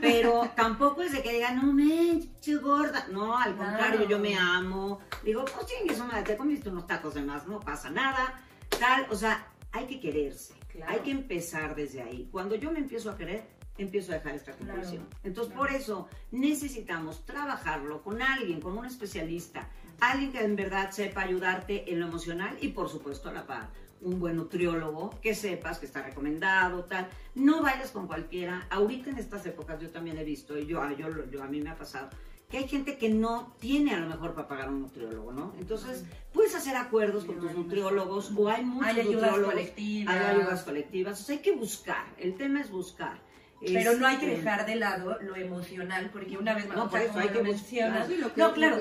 [0.02, 3.08] Pero tampoco es de que digan, no me che gorda.
[3.12, 3.72] No, al Claro.
[3.72, 5.00] contrario, yo me amo.
[5.26, 8.42] Digo, pues chingues, madre, te comiste unos tacos de más, no pasa nada.
[8.80, 10.54] Tal, o sea, hay que quererse.
[10.70, 10.92] Claro.
[10.94, 12.30] Hay que empezar desde ahí.
[12.32, 13.46] Cuando yo me empiezo a querer,
[13.78, 14.74] empiezo a dejar esta Claro.
[14.74, 15.06] compulsión.
[15.24, 15.68] Entonces, Claro.
[15.70, 19.68] por eso necesitamos trabajarlo con alguien, con un especialista,
[20.00, 23.70] alguien que en verdad sepa ayudarte en lo emocional y, por supuesto, a la par.
[24.00, 27.08] Un buen nutriólogo que sepas que está recomendado, tal.
[27.34, 28.68] No vayas con cualquiera.
[28.70, 31.72] Ahorita en estas épocas yo también he visto, y yo, yo, yo a mí me
[31.72, 32.10] ha pasado,
[32.48, 35.54] que hay gente que no tiene a lo mejor para pagar un nutriólogo, ¿no?
[35.60, 40.16] Entonces, puedes hacer acuerdos con tus nutriólogos o hay muchos Hay ayudas nutriólogos, colectivas.
[40.16, 41.20] hay ayudas colectivas.
[41.20, 42.06] O sea, hay que buscar.
[42.18, 43.20] El tema es buscar.
[43.60, 46.84] Pero no hay que Este, dejar de lado lo emocional, porque una vez más, No,
[46.86, 48.78] o por eso hay que mencionas, no, claro,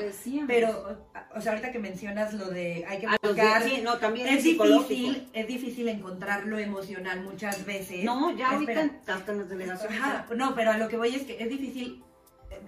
[0.46, 3.96] pero, o sea, ahorita que mencionas lo de hay que a los buscar, sí, no,
[3.96, 8.04] también es es difícil, es difícil encontrar lo emocional muchas veces.
[8.04, 10.00] No, ya ahorita las delegaciones.
[10.36, 12.02] No, pero a lo que voy es que es difícil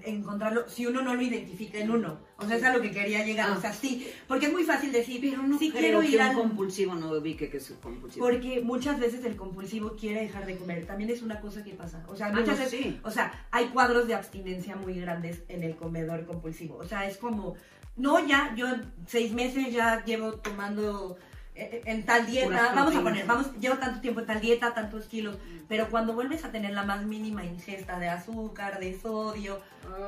[0.04, 2.18] encontrarlo si uno no lo identifica en uno.
[2.36, 3.50] O sea, es a lo que quería llegar.
[3.50, 6.20] O sea, sí, porque es muy fácil decir, Pero no sí creo quiero ir que
[6.22, 8.24] al un compulsivo no ubique que es compulsivo.
[8.24, 10.86] porque muchas veces el compulsivo quiere dejar de comer.
[10.86, 12.04] También es una cosa que pasa.
[12.08, 13.00] O sea, Ah, muchas no, veces, sí.
[13.02, 16.76] o sea, hay cuadros de abstinencia muy grandes en el comedor compulsivo.
[16.76, 17.54] O sea, es como,
[17.96, 18.66] no, ya, yo
[19.06, 21.16] seis meses ya llevo tomando
[21.56, 25.06] eh, en tal dieta, vamos a poner, vamos, llevo tanto tiempo en tal dieta, tantos
[25.06, 25.36] kilos,
[25.68, 29.60] pero cuando vuelves a tener la más mínima ingesta de azúcar, de sodio,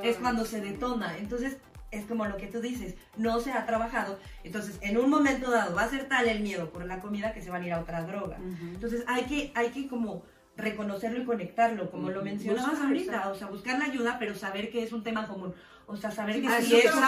[0.02, 1.18] es cuando se detona.
[1.18, 1.58] Entonces,
[1.90, 4.18] es como lo que tú dices, no se ha trabajado.
[4.44, 7.42] Entonces, en un momento dado va a ser tal el miedo por la comida que
[7.42, 8.38] se van a ir a otra droga.
[8.72, 10.22] Entonces, hay que, hay que como
[10.56, 14.82] reconocerlo y conectarlo, como lo mencionabas ahorita, o sea, buscar la ayuda, pero saber que
[14.82, 15.54] es un tema común.
[15.92, 17.06] O sea, saber Sí, que si es una,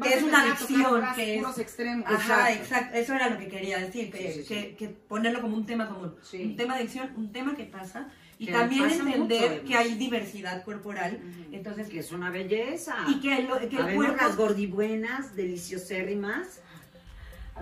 [0.00, 1.58] que a es una adicción, que es...
[1.58, 2.06] extremos.
[2.06, 2.62] Ajá, Exacto.
[2.62, 6.14] exacto, eso era lo que quería decir, que, Sí, que- ponerlo como un tema común.
[6.22, 6.42] Sí.
[6.44, 8.08] Un tema de adicción, un tema que pasa,
[8.38, 12.94] y Que también mucho, entender que hay diversidad corporal, entonces que es una belleza.
[13.08, 16.60] y que, lo- que el cuerpo las gordibuenas, deliciosérrimas.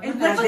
[0.03, 0.42] El cuerpo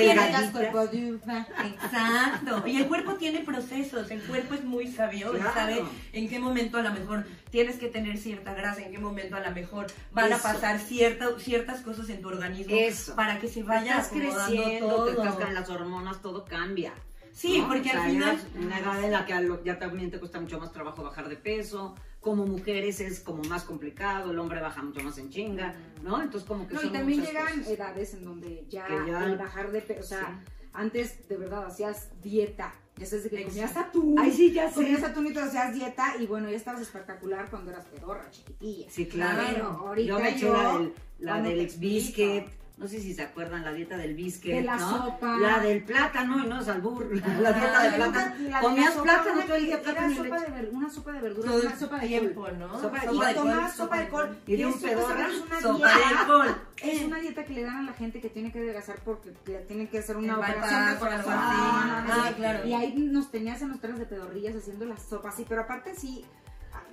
[0.89, 1.45] tiene.
[1.75, 2.67] Exacto.
[2.67, 4.11] Y el cuerpo tiene procesos.
[4.11, 5.53] El cuerpo es muy sabio Claro.
[5.53, 9.37] sabe en qué momento a lo mejor tienes que tener cierta grasa, en qué momento
[9.37, 13.15] a lo mejor van a pasar cierta, ciertas cosas en tu organismo Eso.
[13.17, 15.05] para que se vaya estás creciendo, todo.
[15.07, 16.93] te estás con las hormonas, todo cambia.
[17.33, 17.69] Sí, ¿no?
[17.69, 20.59] porque O sea, al final una edad en la que ya también te cuesta mucho
[20.59, 21.95] más trabajo bajar de peso.
[22.23, 26.23] Como mujeres es como más complicado, el hombre baja mucho más en chinga, ¿no?
[26.23, 27.71] Entonces como que No, y son también muchas llegan cosas.
[27.73, 30.51] edades en donde ya, ya- el bajar de peso, o sea, Sí.
[30.73, 34.75] antes de verdad hacías dieta, ya sabes de que comías atún, Ay, sí, ya sé.
[34.77, 38.87] comías atún y te hacías dieta y bueno, ya estabas espectacular cuando eras pedorra, chiquitilla.
[38.89, 39.43] Sí, claro.
[39.43, 42.47] Claro, ahorita yo me eché yo, la del, la del ex biscuit.
[42.83, 44.91] No sé si se acuerdan la dieta del biscuit, De la ¿no?
[45.07, 45.37] sopa.
[45.39, 47.07] La del plátano y no es albur.
[47.41, 48.35] La dieta del plátano.
[48.51, 50.51] la Comías plátano todo el día, plátano sopa leche.
[50.51, 53.99] de ver- una sopa de verduras, una sopa de tiempo, Y Sopa de col, sopa
[54.01, 54.39] de col.
[54.49, 56.27] Y de un pedorra, Es una sopa de dieta.
[56.27, 56.57] col.
[56.83, 59.59] Es una dieta que le dan a la gente que tiene que adelgazar porque le
[59.61, 61.35] tienen que hacer una operación de corazón.
[61.37, 62.67] Ah, Ah, claro.
[62.67, 65.95] Y ahí nos tenías en los trenes de pedorrillas haciendo la sopa así, pero aparte
[65.95, 66.25] sí,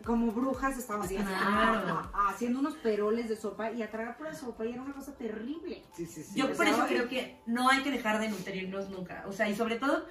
[0.05, 2.09] como brujas estábamos así, Claro.
[2.29, 5.83] haciendo unos peroles de sopa y a tragar pura sopa y era una cosa terrible.
[5.95, 6.31] Sí, sí, sí.
[6.39, 9.23] Yo por eso creo que no hay que dejar de nutrirnos nunca.
[9.27, 10.05] O sea, y sobre todo,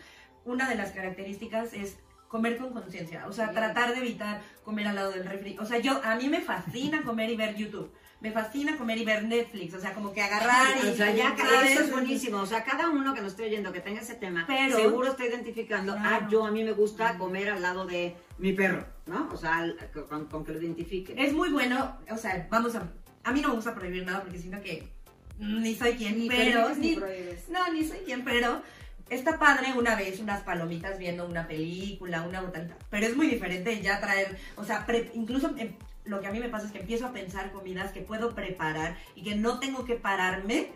[0.44, 1.96] una de las características es
[2.28, 3.26] comer con conciencia.
[3.26, 5.56] O sea, tratar de evitar comer al lado del refri.
[5.58, 7.90] O sea, yo, a mí me fascina comer y ver YouTube.
[8.20, 9.74] Me fascina comer y ver Netflix.
[9.74, 10.88] O sea, como que agarrar y...
[10.88, 12.38] O sea, ya eso es buenísimo.
[12.38, 15.24] O sea, cada uno que nos esté oyendo que tenga ese tema, Pero- seguro está
[15.24, 16.24] identificando, Claro.
[16.24, 19.28] ah, yo a mí me gusta comer al lado de mi perro, ¿no?
[19.32, 19.66] O sea,
[20.08, 21.14] con, con que lo identifique.
[21.16, 22.88] Es muy bueno, o sea, vamos a...
[23.24, 24.88] A mí no me gusta prohibir nada porque siento que
[25.38, 26.74] ni soy quien, Ni pero...
[26.74, 27.48] ni prohíbes.
[27.48, 28.62] No, ni soy quien, pero
[29.10, 32.76] está padre una vez unas palomitas viendo una película, una botanita.
[32.90, 35.72] Pero es muy diferente ya traer, o sea, pre- incluso em,
[36.04, 38.96] lo que a mí me pasa es que empiezo a pensar comidas que puedo preparar
[39.14, 40.70] y que no tengo que pararme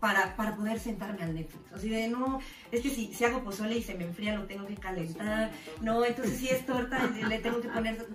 [0.00, 1.72] para, para poder sentarme al Netflix.
[1.72, 4.66] Así de, no, es que si, si hago pozole y se me enfría, lo tengo
[4.66, 5.50] que calentar.
[5.80, 8.06] No, entonces si es torta, le tengo que poner...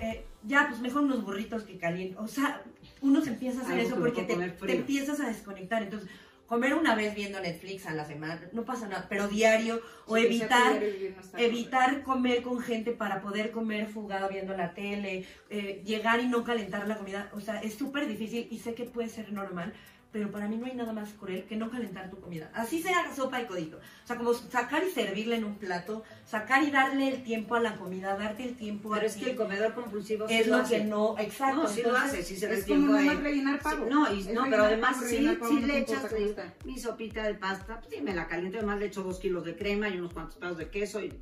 [0.00, 2.22] eh, ya, pues mejor unos burritos que caliento.
[2.22, 2.62] O sea,
[3.00, 5.82] uno se empieza a hacer Algo eso porque te, te empiezas a desconectar.
[5.82, 6.08] Entonces,
[6.48, 10.24] comer una vez viendo Netflix a la semana, no pasa nada, pero diario, o Sí,
[10.24, 16.20] evitar no evitar comer con gente para poder comer fugado viendo la tele, eh, llegar
[16.20, 19.30] y no calentar la comida, o sea, es súper difícil y sé que puede ser
[19.30, 19.74] normal,
[20.10, 22.50] pero para mí no hay nada más cruel que no calentar tu comida.
[22.54, 23.76] Así sea sopa y codito.
[23.76, 27.60] O sea, como sacar y servirle en un plato, sacar y darle el tiempo a
[27.60, 29.24] la comida, darte el tiempo Pero a es ti.
[29.24, 30.78] que el comedor compulsivo sí es lo hace.
[30.78, 31.62] que no, exacto.
[31.62, 33.14] No, sí lo hace, sí se Es como de...
[33.14, 33.84] rellenar pavo.
[33.84, 36.14] Sí, no, y, Es no, pero además pavo, sí, pavo, sí no le echas
[36.64, 39.56] mi sopita de pasta, pues sí, me la caliento, además le echo dos kilos de
[39.56, 41.12] crema y unos cuantos pedazos de queso y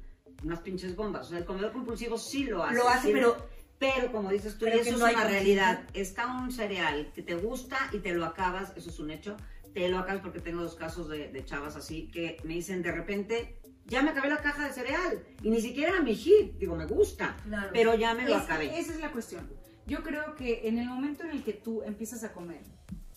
[0.44, 1.26] unas pinches bombas.
[1.26, 2.76] O sea, el comedor compulsivo sí lo hace.
[2.76, 3.36] Lo hace, sí, pero
[3.78, 5.84] Pero como dices tú, y Pero eso es no una realidad.
[5.92, 9.36] Está un cereal que te gusta y te lo acabas, eso es un hecho.
[9.74, 12.92] Te lo acabas porque tengo dos casos de, de chavas así que me dicen de
[12.92, 15.22] repente, ya me acabé la caja de cereal.
[15.42, 17.70] Y ni siquiera era mi hit, digo, me gusta, Claro.
[17.74, 18.78] pero ya me lo Es- acabé.
[18.78, 19.46] Esa es la cuestión.
[19.86, 22.62] Yo creo que en el momento en el que tú empiezas a comer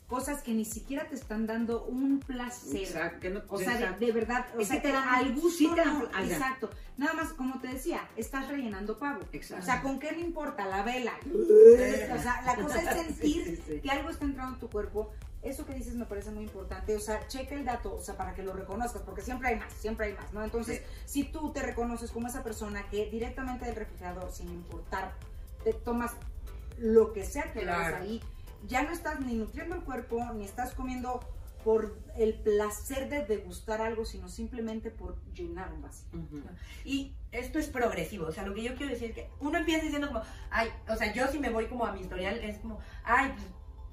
[0.09, 2.81] cosas que ni siquiera te están dando un placer.
[2.83, 3.99] Exacto, que no- O sea, exacto.
[3.99, 6.19] de, de verdad, o Es sea, que te dan- al gusto sí te dan- no,
[6.23, 6.69] exacto.
[6.97, 9.21] Nada más, como te decía, estás rellenando pavo.
[9.31, 9.63] Exacto.
[9.63, 11.13] O sea, ¿con qué le importa la vela?
[11.31, 13.79] o sea, la cosa es sentir Sí, sí, sí.
[13.81, 15.11] que algo está entrando en tu cuerpo.
[15.41, 16.95] Eso que dices me parece muy importante.
[16.95, 19.71] O sea, checa el dato, o sea, para que lo reconozcas, porque siempre hay más,
[19.73, 20.43] siempre hay más, ¿no?
[20.43, 25.13] Entonces, si tú te reconoces como esa persona que directamente del refrigerador, sin importar,
[25.63, 26.11] te tomas
[26.77, 27.85] lo que sea que Claro.
[27.85, 28.21] hagas ahí,
[28.67, 31.19] ya no estás ni nutriendo el cuerpo, ni estás comiendo
[31.63, 36.07] por el placer de degustar algo, sino simplemente por llenar un vacío.
[36.85, 39.83] Y esto es progresivo, o sea, lo que yo quiero decir es que uno empieza
[39.83, 42.79] diciendo como, ay, o sea, yo si me voy como a mi historial, es como,
[43.03, 43.45] ay, pues,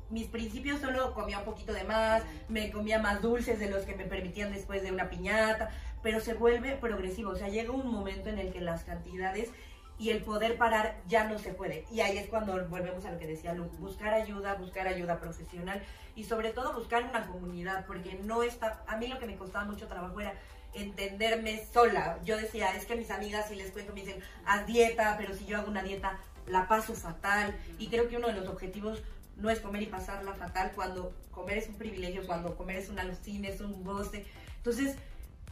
[0.08, 3.96] mis principios solo comía un poquito de más, me comía más dulces de los que
[3.96, 5.70] me permitían después de una piñata,
[6.02, 9.50] pero se vuelve progresivo, o sea, llega un momento en el que las cantidades
[9.98, 11.84] y el poder parar ya no se puede.
[11.90, 15.82] Y ahí es cuando volvemos a lo que decía Lu, buscar ayuda, buscar ayuda profesional
[16.14, 19.64] y sobre todo buscar una comunidad, porque no está, a mí lo que me costaba
[19.64, 20.34] mucho trabajo era
[20.74, 22.18] entenderme sola.
[22.24, 25.46] Yo decía, es que mis amigas si les cuento me dicen, haz dieta, pero si
[25.46, 27.56] yo hago una dieta la paso fatal.
[27.78, 29.02] Y creo que uno de los objetivos
[29.36, 32.98] no es comer y pasarla fatal cuando comer es un privilegio, cuando comer es un
[32.98, 34.24] alucine, es un goce.
[34.58, 34.96] Entonces,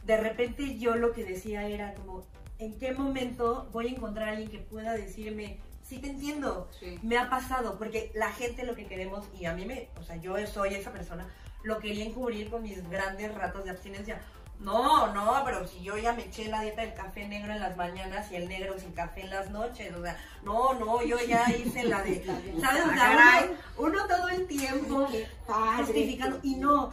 [0.03, 2.25] de repente yo lo que decía era como,
[2.59, 6.69] ¿en qué momento voy a encontrar a alguien que pueda decirme, sí te entiendo,
[7.03, 7.77] me ha pasado?
[7.77, 10.91] Porque la gente lo que queremos, y a mí me, o sea, yo soy esa
[10.91, 11.27] persona,
[11.63, 14.21] lo quería encubrir con mis grandes ratos de abstinencia.
[14.59, 17.75] No, no, pero si yo ya me eché la dieta del café negro en las
[17.75, 21.45] mañanas y el negro sin café en las noches, o sea, no, no, yo ya
[21.53, 22.23] hice la de,
[22.61, 22.85] ¿sabes?
[22.85, 25.09] O sea, uno, uno todo el tiempo
[25.77, 26.91] justificando, y no,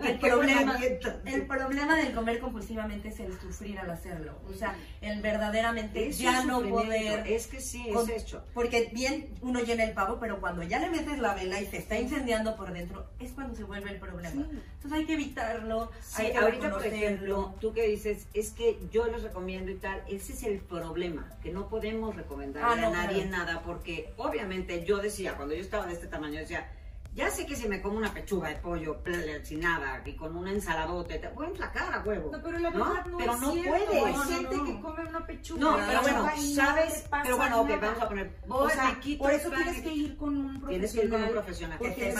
[0.00, 0.78] el problema,
[1.24, 4.32] el problema del comer compulsivamente es el sufrir al hacerlo.
[4.50, 7.26] O sea, el verdaderamente ya no poder.
[7.26, 8.44] Es que sí, es hecho.
[8.54, 11.78] Porque bien uno llena el pavo, pero cuando ya le metes la vela y se
[11.78, 14.42] está incendiando por dentro, es cuando se vuelve el problema.
[14.50, 15.90] Entonces hay que evitarlo.
[16.16, 20.02] hay que ahorita, por ejemplo, tú que dices, es que yo les recomiendo y tal,
[20.08, 24.98] ese es el problema, que no podemos recomendarle ah, a nadie nada, porque obviamente yo
[24.98, 26.68] decía, cuando yo estaba de este tamaño, decía,
[27.14, 29.00] ya sé que si me como una pechuga de pollo
[29.44, 32.30] sin nada y con una ensaladota, te voy a enflacar a huevo.
[32.32, 34.04] No, pero la verdad no, pero no puede.
[34.04, 35.60] Hay gente que come una pechuga.
[35.60, 38.36] No, pero bueno, sabes, pero bueno, ok, vamos a poner.
[38.48, 40.68] O sea, por eso tienes que ir con un profesional.
[40.68, 41.78] Tienes que ir con un profesional.
[41.78, 42.14] Porque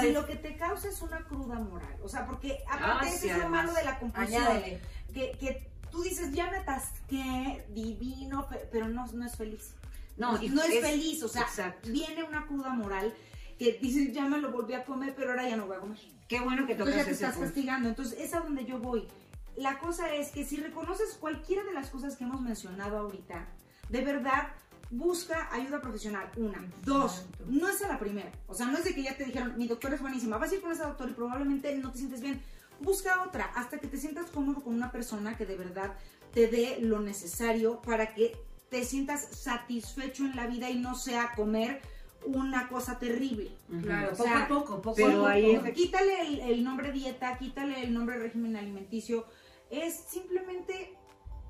[0.00, 3.38] si, lo que te causa es una cruda moral, o sea, porque aparte ah, es
[3.38, 4.60] lo malo de la compulsión,
[5.14, 9.74] que, que tú dices, ya me atasqué, divino, pero no, no es feliz.
[10.16, 11.46] No, no es, feliz, o sea,
[11.84, 13.14] viene una cruda moral
[13.62, 15.98] que dices, ya me lo volví a comer, pero ahora ya no voy a comer.
[16.28, 17.88] Qué bueno que tocas Entonces ya te estás castigando.
[17.88, 19.06] Entonces es a donde yo voy.
[19.56, 23.46] La cosa es que si reconoces cualquiera de las cosas que hemos mencionado ahorita,
[23.88, 24.48] de verdad,
[24.90, 26.28] busca ayuda profesional.
[26.36, 26.58] Una.
[26.84, 28.32] Dos, no es a la primera.
[28.48, 30.54] O sea, no es de que ya te dijeron, mi doctor es buenísima, vas a
[30.56, 32.40] ir con ese doctor y probablemente no te sientes bien.
[32.80, 35.94] Busca otra hasta que te sientas cómodo con una persona que de verdad
[36.34, 38.36] te dé lo necesario para que
[38.70, 41.80] te sientas satisfecho en la vida y no sea comer
[42.24, 43.56] una cosa terrible.
[43.82, 48.56] Claro, poco a poco, poco pero ahí Quítale el, nombre dieta, quítale el nombre régimen
[48.56, 49.26] alimenticio.
[49.70, 50.96] Es simplemente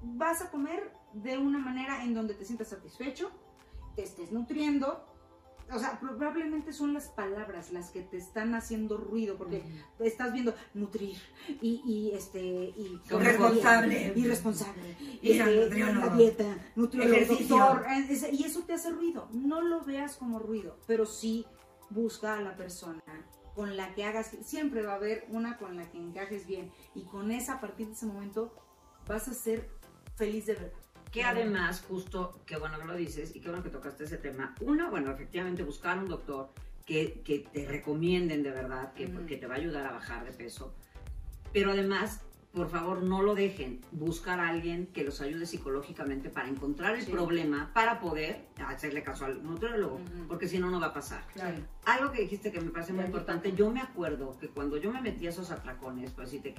[0.02, 3.30] vas a comer de una manera en donde te sientas satisfecho,
[3.96, 5.04] te estés nutriendo,
[5.70, 9.62] o sea, probablemente son las palabras las que te están haciendo ruido, porque
[10.00, 11.16] estás viendo nutrir
[11.60, 17.36] y, y este y responsable y responsable y este, la dieta, nutriólogo,
[18.32, 19.28] y eso te hace ruido.
[19.32, 21.46] No lo veas como ruido, pero sí
[21.90, 23.02] busca a la persona
[23.54, 27.04] con la que hagas, siempre va a haber una con la que encajes bien y
[27.04, 28.54] con esa a partir de ese momento
[29.06, 29.68] vas a ser
[30.16, 30.72] feliz de verdad.
[31.12, 34.54] Que además, justo, qué bueno que lo dices y qué bueno que tocaste ese tema.
[34.62, 36.48] Uno, bueno, efectivamente buscar un doctor
[36.86, 40.32] que, que te recomienden de verdad, que, que te va a ayudar a bajar de
[40.32, 40.74] peso.
[41.52, 42.22] Pero además,
[42.52, 43.80] por favor, no lo dejen.
[43.92, 49.24] Buscar a alguien que los ayude psicológicamente para encontrar el problema, para poder hacerle caso
[49.24, 51.24] al nutriólogo, porque si no, no va a pasar.
[51.84, 55.00] Algo que dijiste que me parece muy importante, yo me acuerdo que cuando yo me
[55.00, 56.52] metí a esos atracones, pues sí, te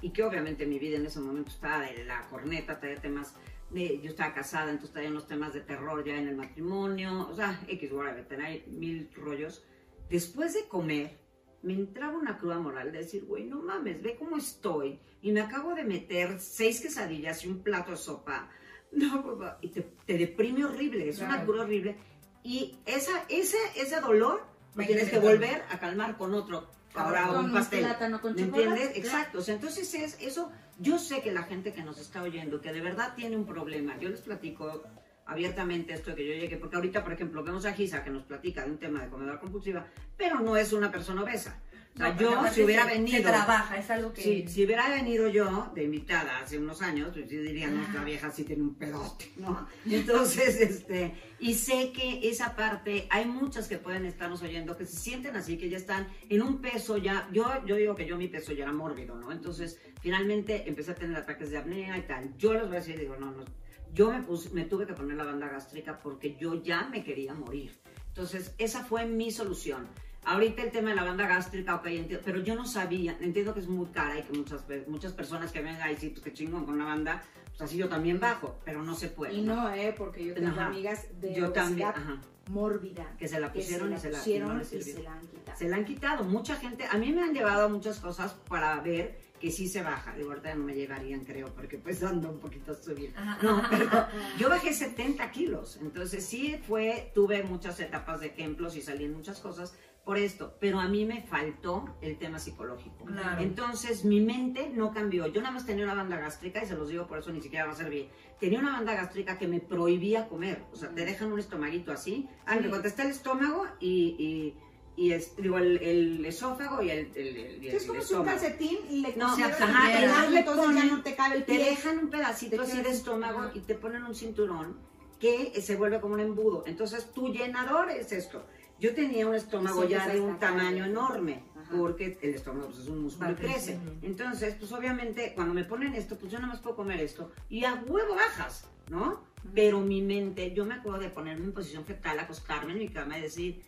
[0.00, 3.34] y que obviamente mi vida en ese momento estaba de la corneta, traía temas
[3.70, 7.34] de, yo estaba casada, entonces traía unos temas de terror ya en el matrimonio, o
[7.34, 9.64] sea, X, whatever, tenía mil rollos.
[10.10, 11.18] Después de comer,
[11.62, 15.40] me entraba una cruda moral de decir, güey, no mames, ve cómo estoy, y me
[15.40, 18.50] acabo de meter seis quesadillas y un plato de sopa,
[18.92, 21.96] no, y te, deprime horrible, es una cruda horrible,
[22.42, 24.44] y esa, ese, ese dolor
[24.76, 27.86] tienes que volver a calmar con otro ahora un pastel.
[28.34, 28.96] ¿Me entiendes?
[28.96, 29.38] Exacto.
[29.38, 30.50] O sea, entonces es eso.
[30.78, 33.98] Yo sé que la gente que nos está oyendo, que de verdad tiene un problema,
[33.98, 34.82] yo les platico
[35.26, 38.64] abiertamente esto que yo llegué, porque ahorita, por ejemplo, vemos a Gisa que nos platica
[38.64, 41.60] de un tema de comedor compulsiva, pero no es una persona obesa.
[41.94, 43.18] O sea, yo si hubiera venido...
[43.18, 44.22] Se trabaja, es algo que...
[44.22, 48.30] Si, si hubiera venido yo de invitada hace unos años, pues yo diría, nuestra vieja
[48.30, 49.66] sí tiene un pedote, ¿no?
[49.84, 51.14] Entonces, este...
[51.38, 55.58] Y sé que esa parte, hay muchas que pueden estarnos oyendo que se sienten así,
[55.58, 57.28] que ya están en un peso ya...
[57.30, 59.30] Yo, yo digo que yo mi peso ya era mórbido, ¿no?
[59.30, 62.34] Entonces, finalmente empecé a tener ataques de apnea y tal.
[62.38, 63.44] Yo les voy a decir, digo, no, no...
[63.92, 67.34] Yo me, puse, me tuve que poner la banda gástrica porque yo ya me quería
[67.34, 67.78] morir.
[68.08, 69.88] Entonces, esa fue mi solución
[70.24, 73.60] Ahorita el tema de la banda gástrica, ok, entiendo, pero yo no sabía, entiendo que
[73.60, 76.64] es muy cara y que muchas, muchas personas que vengan y sí, pues que chingón
[76.64, 79.34] con la banda, pues así yo también bajo, pero no se puede.
[79.34, 79.92] Y no, ¿eh?
[79.96, 80.66] Porque yo tengo Ajá.
[80.66, 83.14] amigas de yo también, ajá, mórbida.
[83.18, 85.26] que se la pusieron que y se la, y pusieron no y se la han
[85.26, 85.58] quitado.
[85.58, 86.24] Se la han quitado.
[86.24, 89.82] Mucha gente, a mí me han llevado a muchas cosas para ver que sí se
[89.82, 90.14] baja.
[90.14, 92.76] De ahorita no me llegarían, creo, porque pues ando un poquito.
[93.16, 93.38] Ajá.
[93.42, 93.90] No, pero
[94.38, 95.78] yo bajé 70 kilos.
[95.82, 99.74] Entonces sí fue, tuve muchas etapas de ejemplos y salí en muchas cosas
[100.04, 100.56] por esto.
[100.60, 103.04] Pero a mí me faltó el tema psicológico.
[103.04, 103.40] Claro.
[103.42, 105.26] Entonces mi mente no cambió.
[105.28, 107.66] Yo nada más tenía una banda gástrica y se los digo por eso ni siquiera
[107.66, 108.08] va a servir.
[108.40, 110.64] Tenía una banda gástrica que me prohibía comer.
[110.72, 112.28] O sea, te dejan un estomaguito así.
[112.46, 114.54] Ah, me contesté el estómago y,
[114.96, 118.24] y, y es, digo, el, el esófago y el, el, y Es como si un
[118.24, 121.64] calcetín le No, ajá, le entonces ya no te cabe el Te pie.
[121.64, 124.76] dejan un pedacito Te así de estómago y te ponen un cinturón
[125.20, 126.64] que se vuelve como un embudo.
[126.66, 128.44] Entonces tu llenador es esto.
[128.82, 131.70] Yo tenía un estómago ya de un tamaño enorme, Ajá.
[131.78, 133.78] porque el estómago pues, es un músculo y crece.
[134.02, 137.64] Entonces, pues obviamente cuando me ponen esto, pues yo nada más puedo comer esto y
[137.64, 139.20] a huevo bajas, ¿no?
[139.54, 143.18] Pero mi mente, yo me acuerdo de ponerme en posición fetal, acostarme en mi cama
[143.18, 143.62] y decir,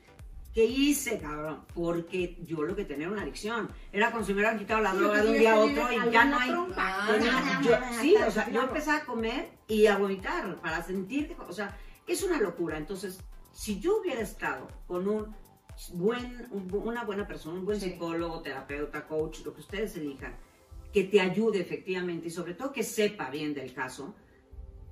[0.52, 1.60] ¿qué hice, cabrón?
[1.74, 3.68] Porque yo lo que tenía era una adicción.
[3.92, 6.10] Era como si me hubieran quitado la Sí, droga de un día a otro y
[6.10, 6.50] ya no hay...
[6.76, 11.36] Ah, yo- ya, sí, o sea, yo empecé a comer y a vomitar para sentir,
[11.48, 12.78] o sea, es una locura.
[12.78, 13.20] Entonces,
[13.54, 15.34] si yo hubiera estado con un
[15.92, 17.90] buen, un bu- una buena persona, un buen Sí.
[17.90, 20.36] psicólogo, terapeuta, coach, lo que ustedes elijan,
[20.92, 24.14] que te ayude efectivamente y sobre todo que sepa bien del caso,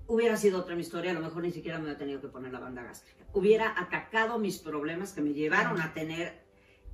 [0.08, 2.52] hubiera sido otra mi historia, a lo mejor ni siquiera me hubiera tenido que poner
[2.52, 3.24] la banda gástrica.
[3.32, 6.42] Hubiera atacado mis problemas que me llevaron a tener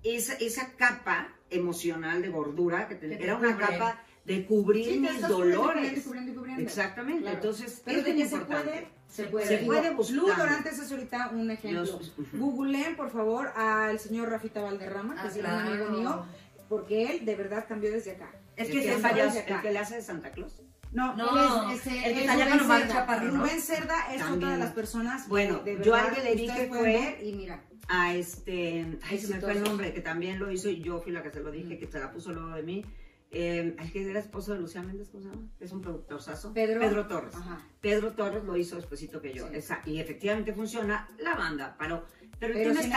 [0.02, 3.66] esa, esa capa emocional de gordura, que te- Que te era una cubre.
[3.66, 5.64] capa de cubrir Sí, mis dolores.
[5.74, 6.62] cubriendo, cubriendo, cubriendo.
[6.62, 7.36] Exactamente, Claro.
[7.38, 9.46] entonces Pero es de que se puede, se puede.
[9.46, 10.16] Se Digo, puede buscar.
[10.16, 11.80] Luz Dorantes es ahorita un ejemplo.
[11.80, 15.68] Los- Googleen, por favor, al señor Rafita Valderrama, que Ah, es un claro.
[15.72, 16.26] amigo mío,
[16.68, 18.30] porque él de verdad cambió desde acá.
[18.54, 19.28] Es el que que, es falla.
[19.28, 20.60] payaso, el que le hace de Santa Claus.
[20.92, 22.88] No, No, es, ese, el que es está allá Rubén.
[22.88, 23.40] Chaparro, ¿no?
[23.44, 24.52] Rubén Cerda es otra También.
[24.52, 28.98] de las personas Bueno, que de yo alguien le dije fue- y mira, a este,
[29.08, 31.30] ay, se me fue el nombre, que también lo hizo y yo fui la que
[31.30, 32.84] se lo dije, que se la puso luego de mí.
[33.30, 35.42] Eh, es que era esposo de Lucía Méndez, ¿cómo se llama?
[35.60, 36.54] Es un productorzazo.
[36.54, 37.06] Pedro.
[37.06, 37.34] Torres.
[37.34, 37.60] Ajá.
[37.80, 39.46] Pedro Torres lo hizo despuesito que yo.
[39.48, 39.56] Sí.
[39.56, 42.06] Esa- y efectivamente funciona la banda, pero,
[42.40, 42.88] pero, tema si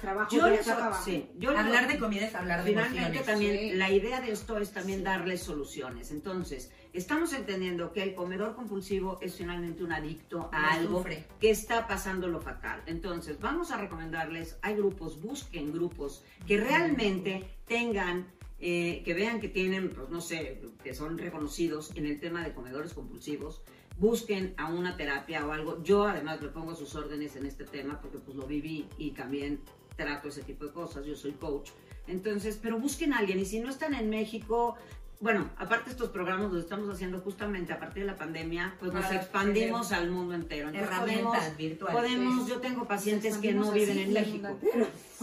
[0.00, 1.04] trabajo Yo de le acá so- para abajo.
[1.04, 3.26] sí, yo Hablar de comida es hablar de Finalmente emociones.
[3.26, 3.76] también Sí.
[3.76, 6.10] la idea de esto es también darle soluciones.
[6.10, 11.24] Entonces, estamos entendiendo que el comedor compulsivo es finalmente un adicto a algo sufre.
[11.38, 12.82] que está pasando lo fatal.
[12.86, 18.26] Entonces, vamos a recomendarles, hay grupos, busquen grupos que realmente tengan,
[18.58, 22.54] eh, que vean que tienen, pues no sé, que son reconocidos en el tema de
[22.54, 23.62] comedores compulsivos,
[23.98, 25.82] busquen a una terapia o algo.
[25.82, 29.60] Yo además le pongo sus órdenes en este tema porque pues lo viví y también
[29.96, 31.70] trato ese tipo de cosas, yo soy coach.
[32.06, 34.76] Entonces, pero busquen a alguien y si no están en México,
[35.20, 39.10] bueno, aparte estos programas los estamos haciendo justamente a partir de la pandemia, pues nos
[39.10, 40.68] expandimos al mundo entero.
[40.68, 41.96] Entonces, Herramientas podemos- virtuales.
[42.00, 44.58] Podemos, yo tengo pacientes que no viven en México.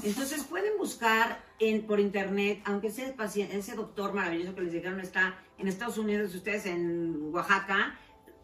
[0.04, 5.00] Entonces pueden buscar en, por internet, aunque ese paciente, ese doctor maravilloso que les dijeron
[5.00, 7.96] está en Estados Unidos, ustedes en Oaxaca,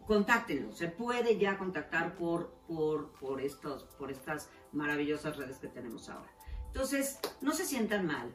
[0.06, 0.72] contáctenlo.
[0.74, 6.30] Se puede ya contactar por, por, por, estos, por estas maravillosas redes que tenemos ahora.
[6.68, 8.32] Entonces, no se sientan mal.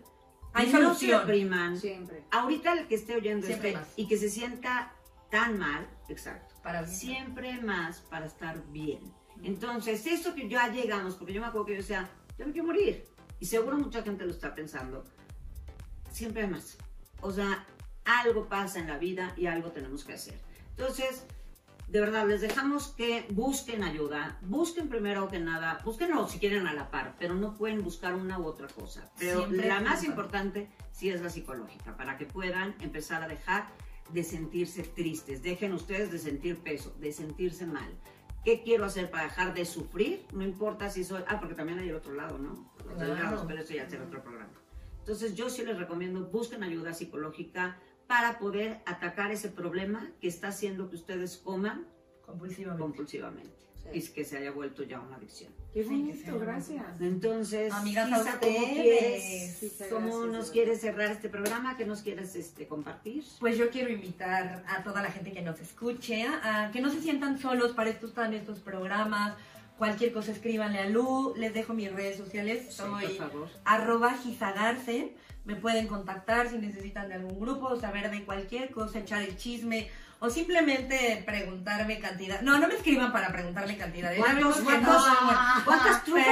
[0.55, 1.11] Hay no solución.
[1.11, 1.79] se repriman.
[1.79, 2.25] Siempre.
[2.31, 3.89] Ahorita el que esté oyendo Siempre este más.
[3.97, 4.93] y que se sienta
[5.31, 6.95] tan mal, exacto Para bien.
[6.95, 9.01] siempre más para estar bien.
[9.43, 12.69] Entonces, eso que ya llegamos, porque yo me acuerdo que yo decía, yo me quiero
[12.69, 13.05] morir.
[13.41, 15.05] Y seguro mucha gente lo está pensando.
[16.11, 16.79] Siempre hay más.
[17.21, 17.67] O sea,
[18.05, 20.39] algo pasa en la vida y algo tenemos que hacer.
[20.71, 21.27] Entonces,
[21.95, 24.37] de verdad, les dejamos que busquen ayuda.
[24.43, 28.37] Busquen primero que nada, búsquenlo si quieren a la par, pero no pueden buscar una
[28.41, 29.13] u otra cosa.
[29.17, 33.69] Pero Siempre la más importante sí es la psicológica, para que puedan empezar a dejar
[34.13, 35.45] de sentirse tristes.
[35.45, 37.89] Dejen ustedes de sentir peso, de sentirse mal.
[38.45, 40.27] ¿Qué quiero hacer para dejar de sufrir?
[40.33, 41.23] No importa si soy...
[41.29, 42.73] Ah, porque también hay el otro lado, ¿no?
[42.87, 43.15] Los Claro.
[43.15, 44.51] delgados, pero eso ya será otro programa.
[44.99, 50.49] Entonces yo sí les recomiendo, busquen ayuda psicológica para poder atacar ese problema que está
[50.49, 51.87] haciendo que ustedes coman
[52.25, 52.83] Compulsivamente.
[52.83, 53.55] compulsivamente
[53.93, 53.99] Sí.
[53.99, 55.53] y que se haya vuelto ya una adicción.
[55.75, 57.01] Qué Sí, bonito, gracias.
[57.01, 61.77] Entonces, Amigas, a Isa, ¿cómo quieres, Isa, cómo gracias, nos quieres cerrar este programa?
[61.77, 63.25] ¿Qué nos quieres este, compartir?
[63.41, 67.03] Pues yo quiero invitar a toda la gente que nos escuche a que no se
[67.03, 69.35] sientan solos para estos están estos programas.
[69.77, 73.49] Cualquier cosa escríbanle a Lu, les dejo mis redes sociales, Sí, soy por favor.
[73.67, 75.13] arroba gizagarce.
[75.45, 79.91] Me pueden contactar si necesitan de algún grupo, saber de cualquier cosa, echar el chisme
[80.21, 82.41] o simplemente preguntarme cantidad.
[82.41, 84.15] No, no me escriban para preguntarme cantidad.
[84.17, 86.25] ¿Cuántos, cuántos, no- ¿Cuántas trufas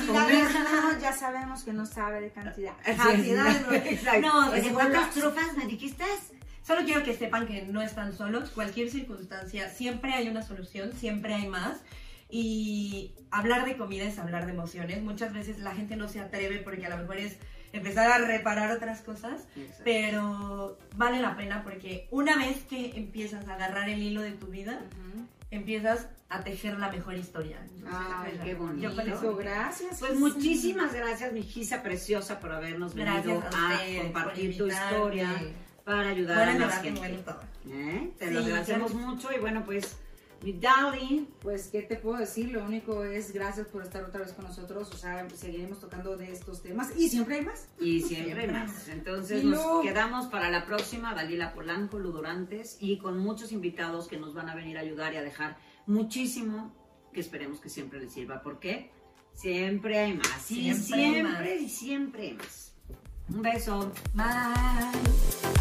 [0.00, 0.44] te comer?
[0.72, 2.72] no, ya sabemos que no sabe de cantidad.
[2.96, 3.72] Cantidad, no.
[3.74, 4.20] Exacto.
[4.26, 6.04] No, ¿Cuántas trufas me dijiste?
[6.66, 8.50] Solo quiero que sepan que no están solos.
[8.50, 11.78] Cualquier circunstancia, siempre hay una solución, siempre hay más.
[12.28, 15.02] Y hablar de comida es hablar de emociones.
[15.02, 17.36] Muchas veces la gente no se atreve porque a lo mejor es
[17.72, 19.46] empezar a reparar otras cosas.
[19.84, 24.46] Pero vale la pena porque una vez que empiezas a agarrar el hilo de tu
[24.48, 24.80] vida,
[25.50, 27.58] empiezas a tejer la mejor historia.
[27.62, 28.88] Entonces, Ay, pues, qué yo bonito.
[29.00, 29.98] eso- Eso, gracias.
[30.00, 30.20] Pues Gisa.
[30.20, 35.30] muchísimas gracias, mi Gisa preciosa, por habernos venido a compartir tu historia
[35.84, 37.24] para ayudar Bueno, a verdad, gente.
[37.68, 38.10] ¿Eh?
[38.18, 39.96] Te Sí, lo agradecemos mucho y bueno, pues,
[40.42, 42.50] mi darling, Pues, ¿qué te puedo decir?
[42.52, 44.90] Lo único es gracias por estar otra vez con nosotros.
[44.92, 47.68] O sea, seguiremos tocando de estos temas y siempre hay más.
[47.80, 48.46] y siempre Siempre.
[48.52, 48.88] más.
[48.88, 54.18] Entonces Y nos quedamos para la próxima, Dalila Polanco, Ludurantes, y con muchos invitados que
[54.18, 55.56] nos van a venir a ayudar y a dejar
[55.86, 56.74] muchísimo
[57.12, 58.42] que esperemos que siempre les sirva.
[58.42, 58.90] ¿Por qué?
[59.32, 60.50] Siempre hay más.
[60.50, 61.46] Y Siempre hay más.
[61.60, 62.72] y siempre hay más.
[63.28, 63.92] Un beso.
[64.14, 65.55] Bye.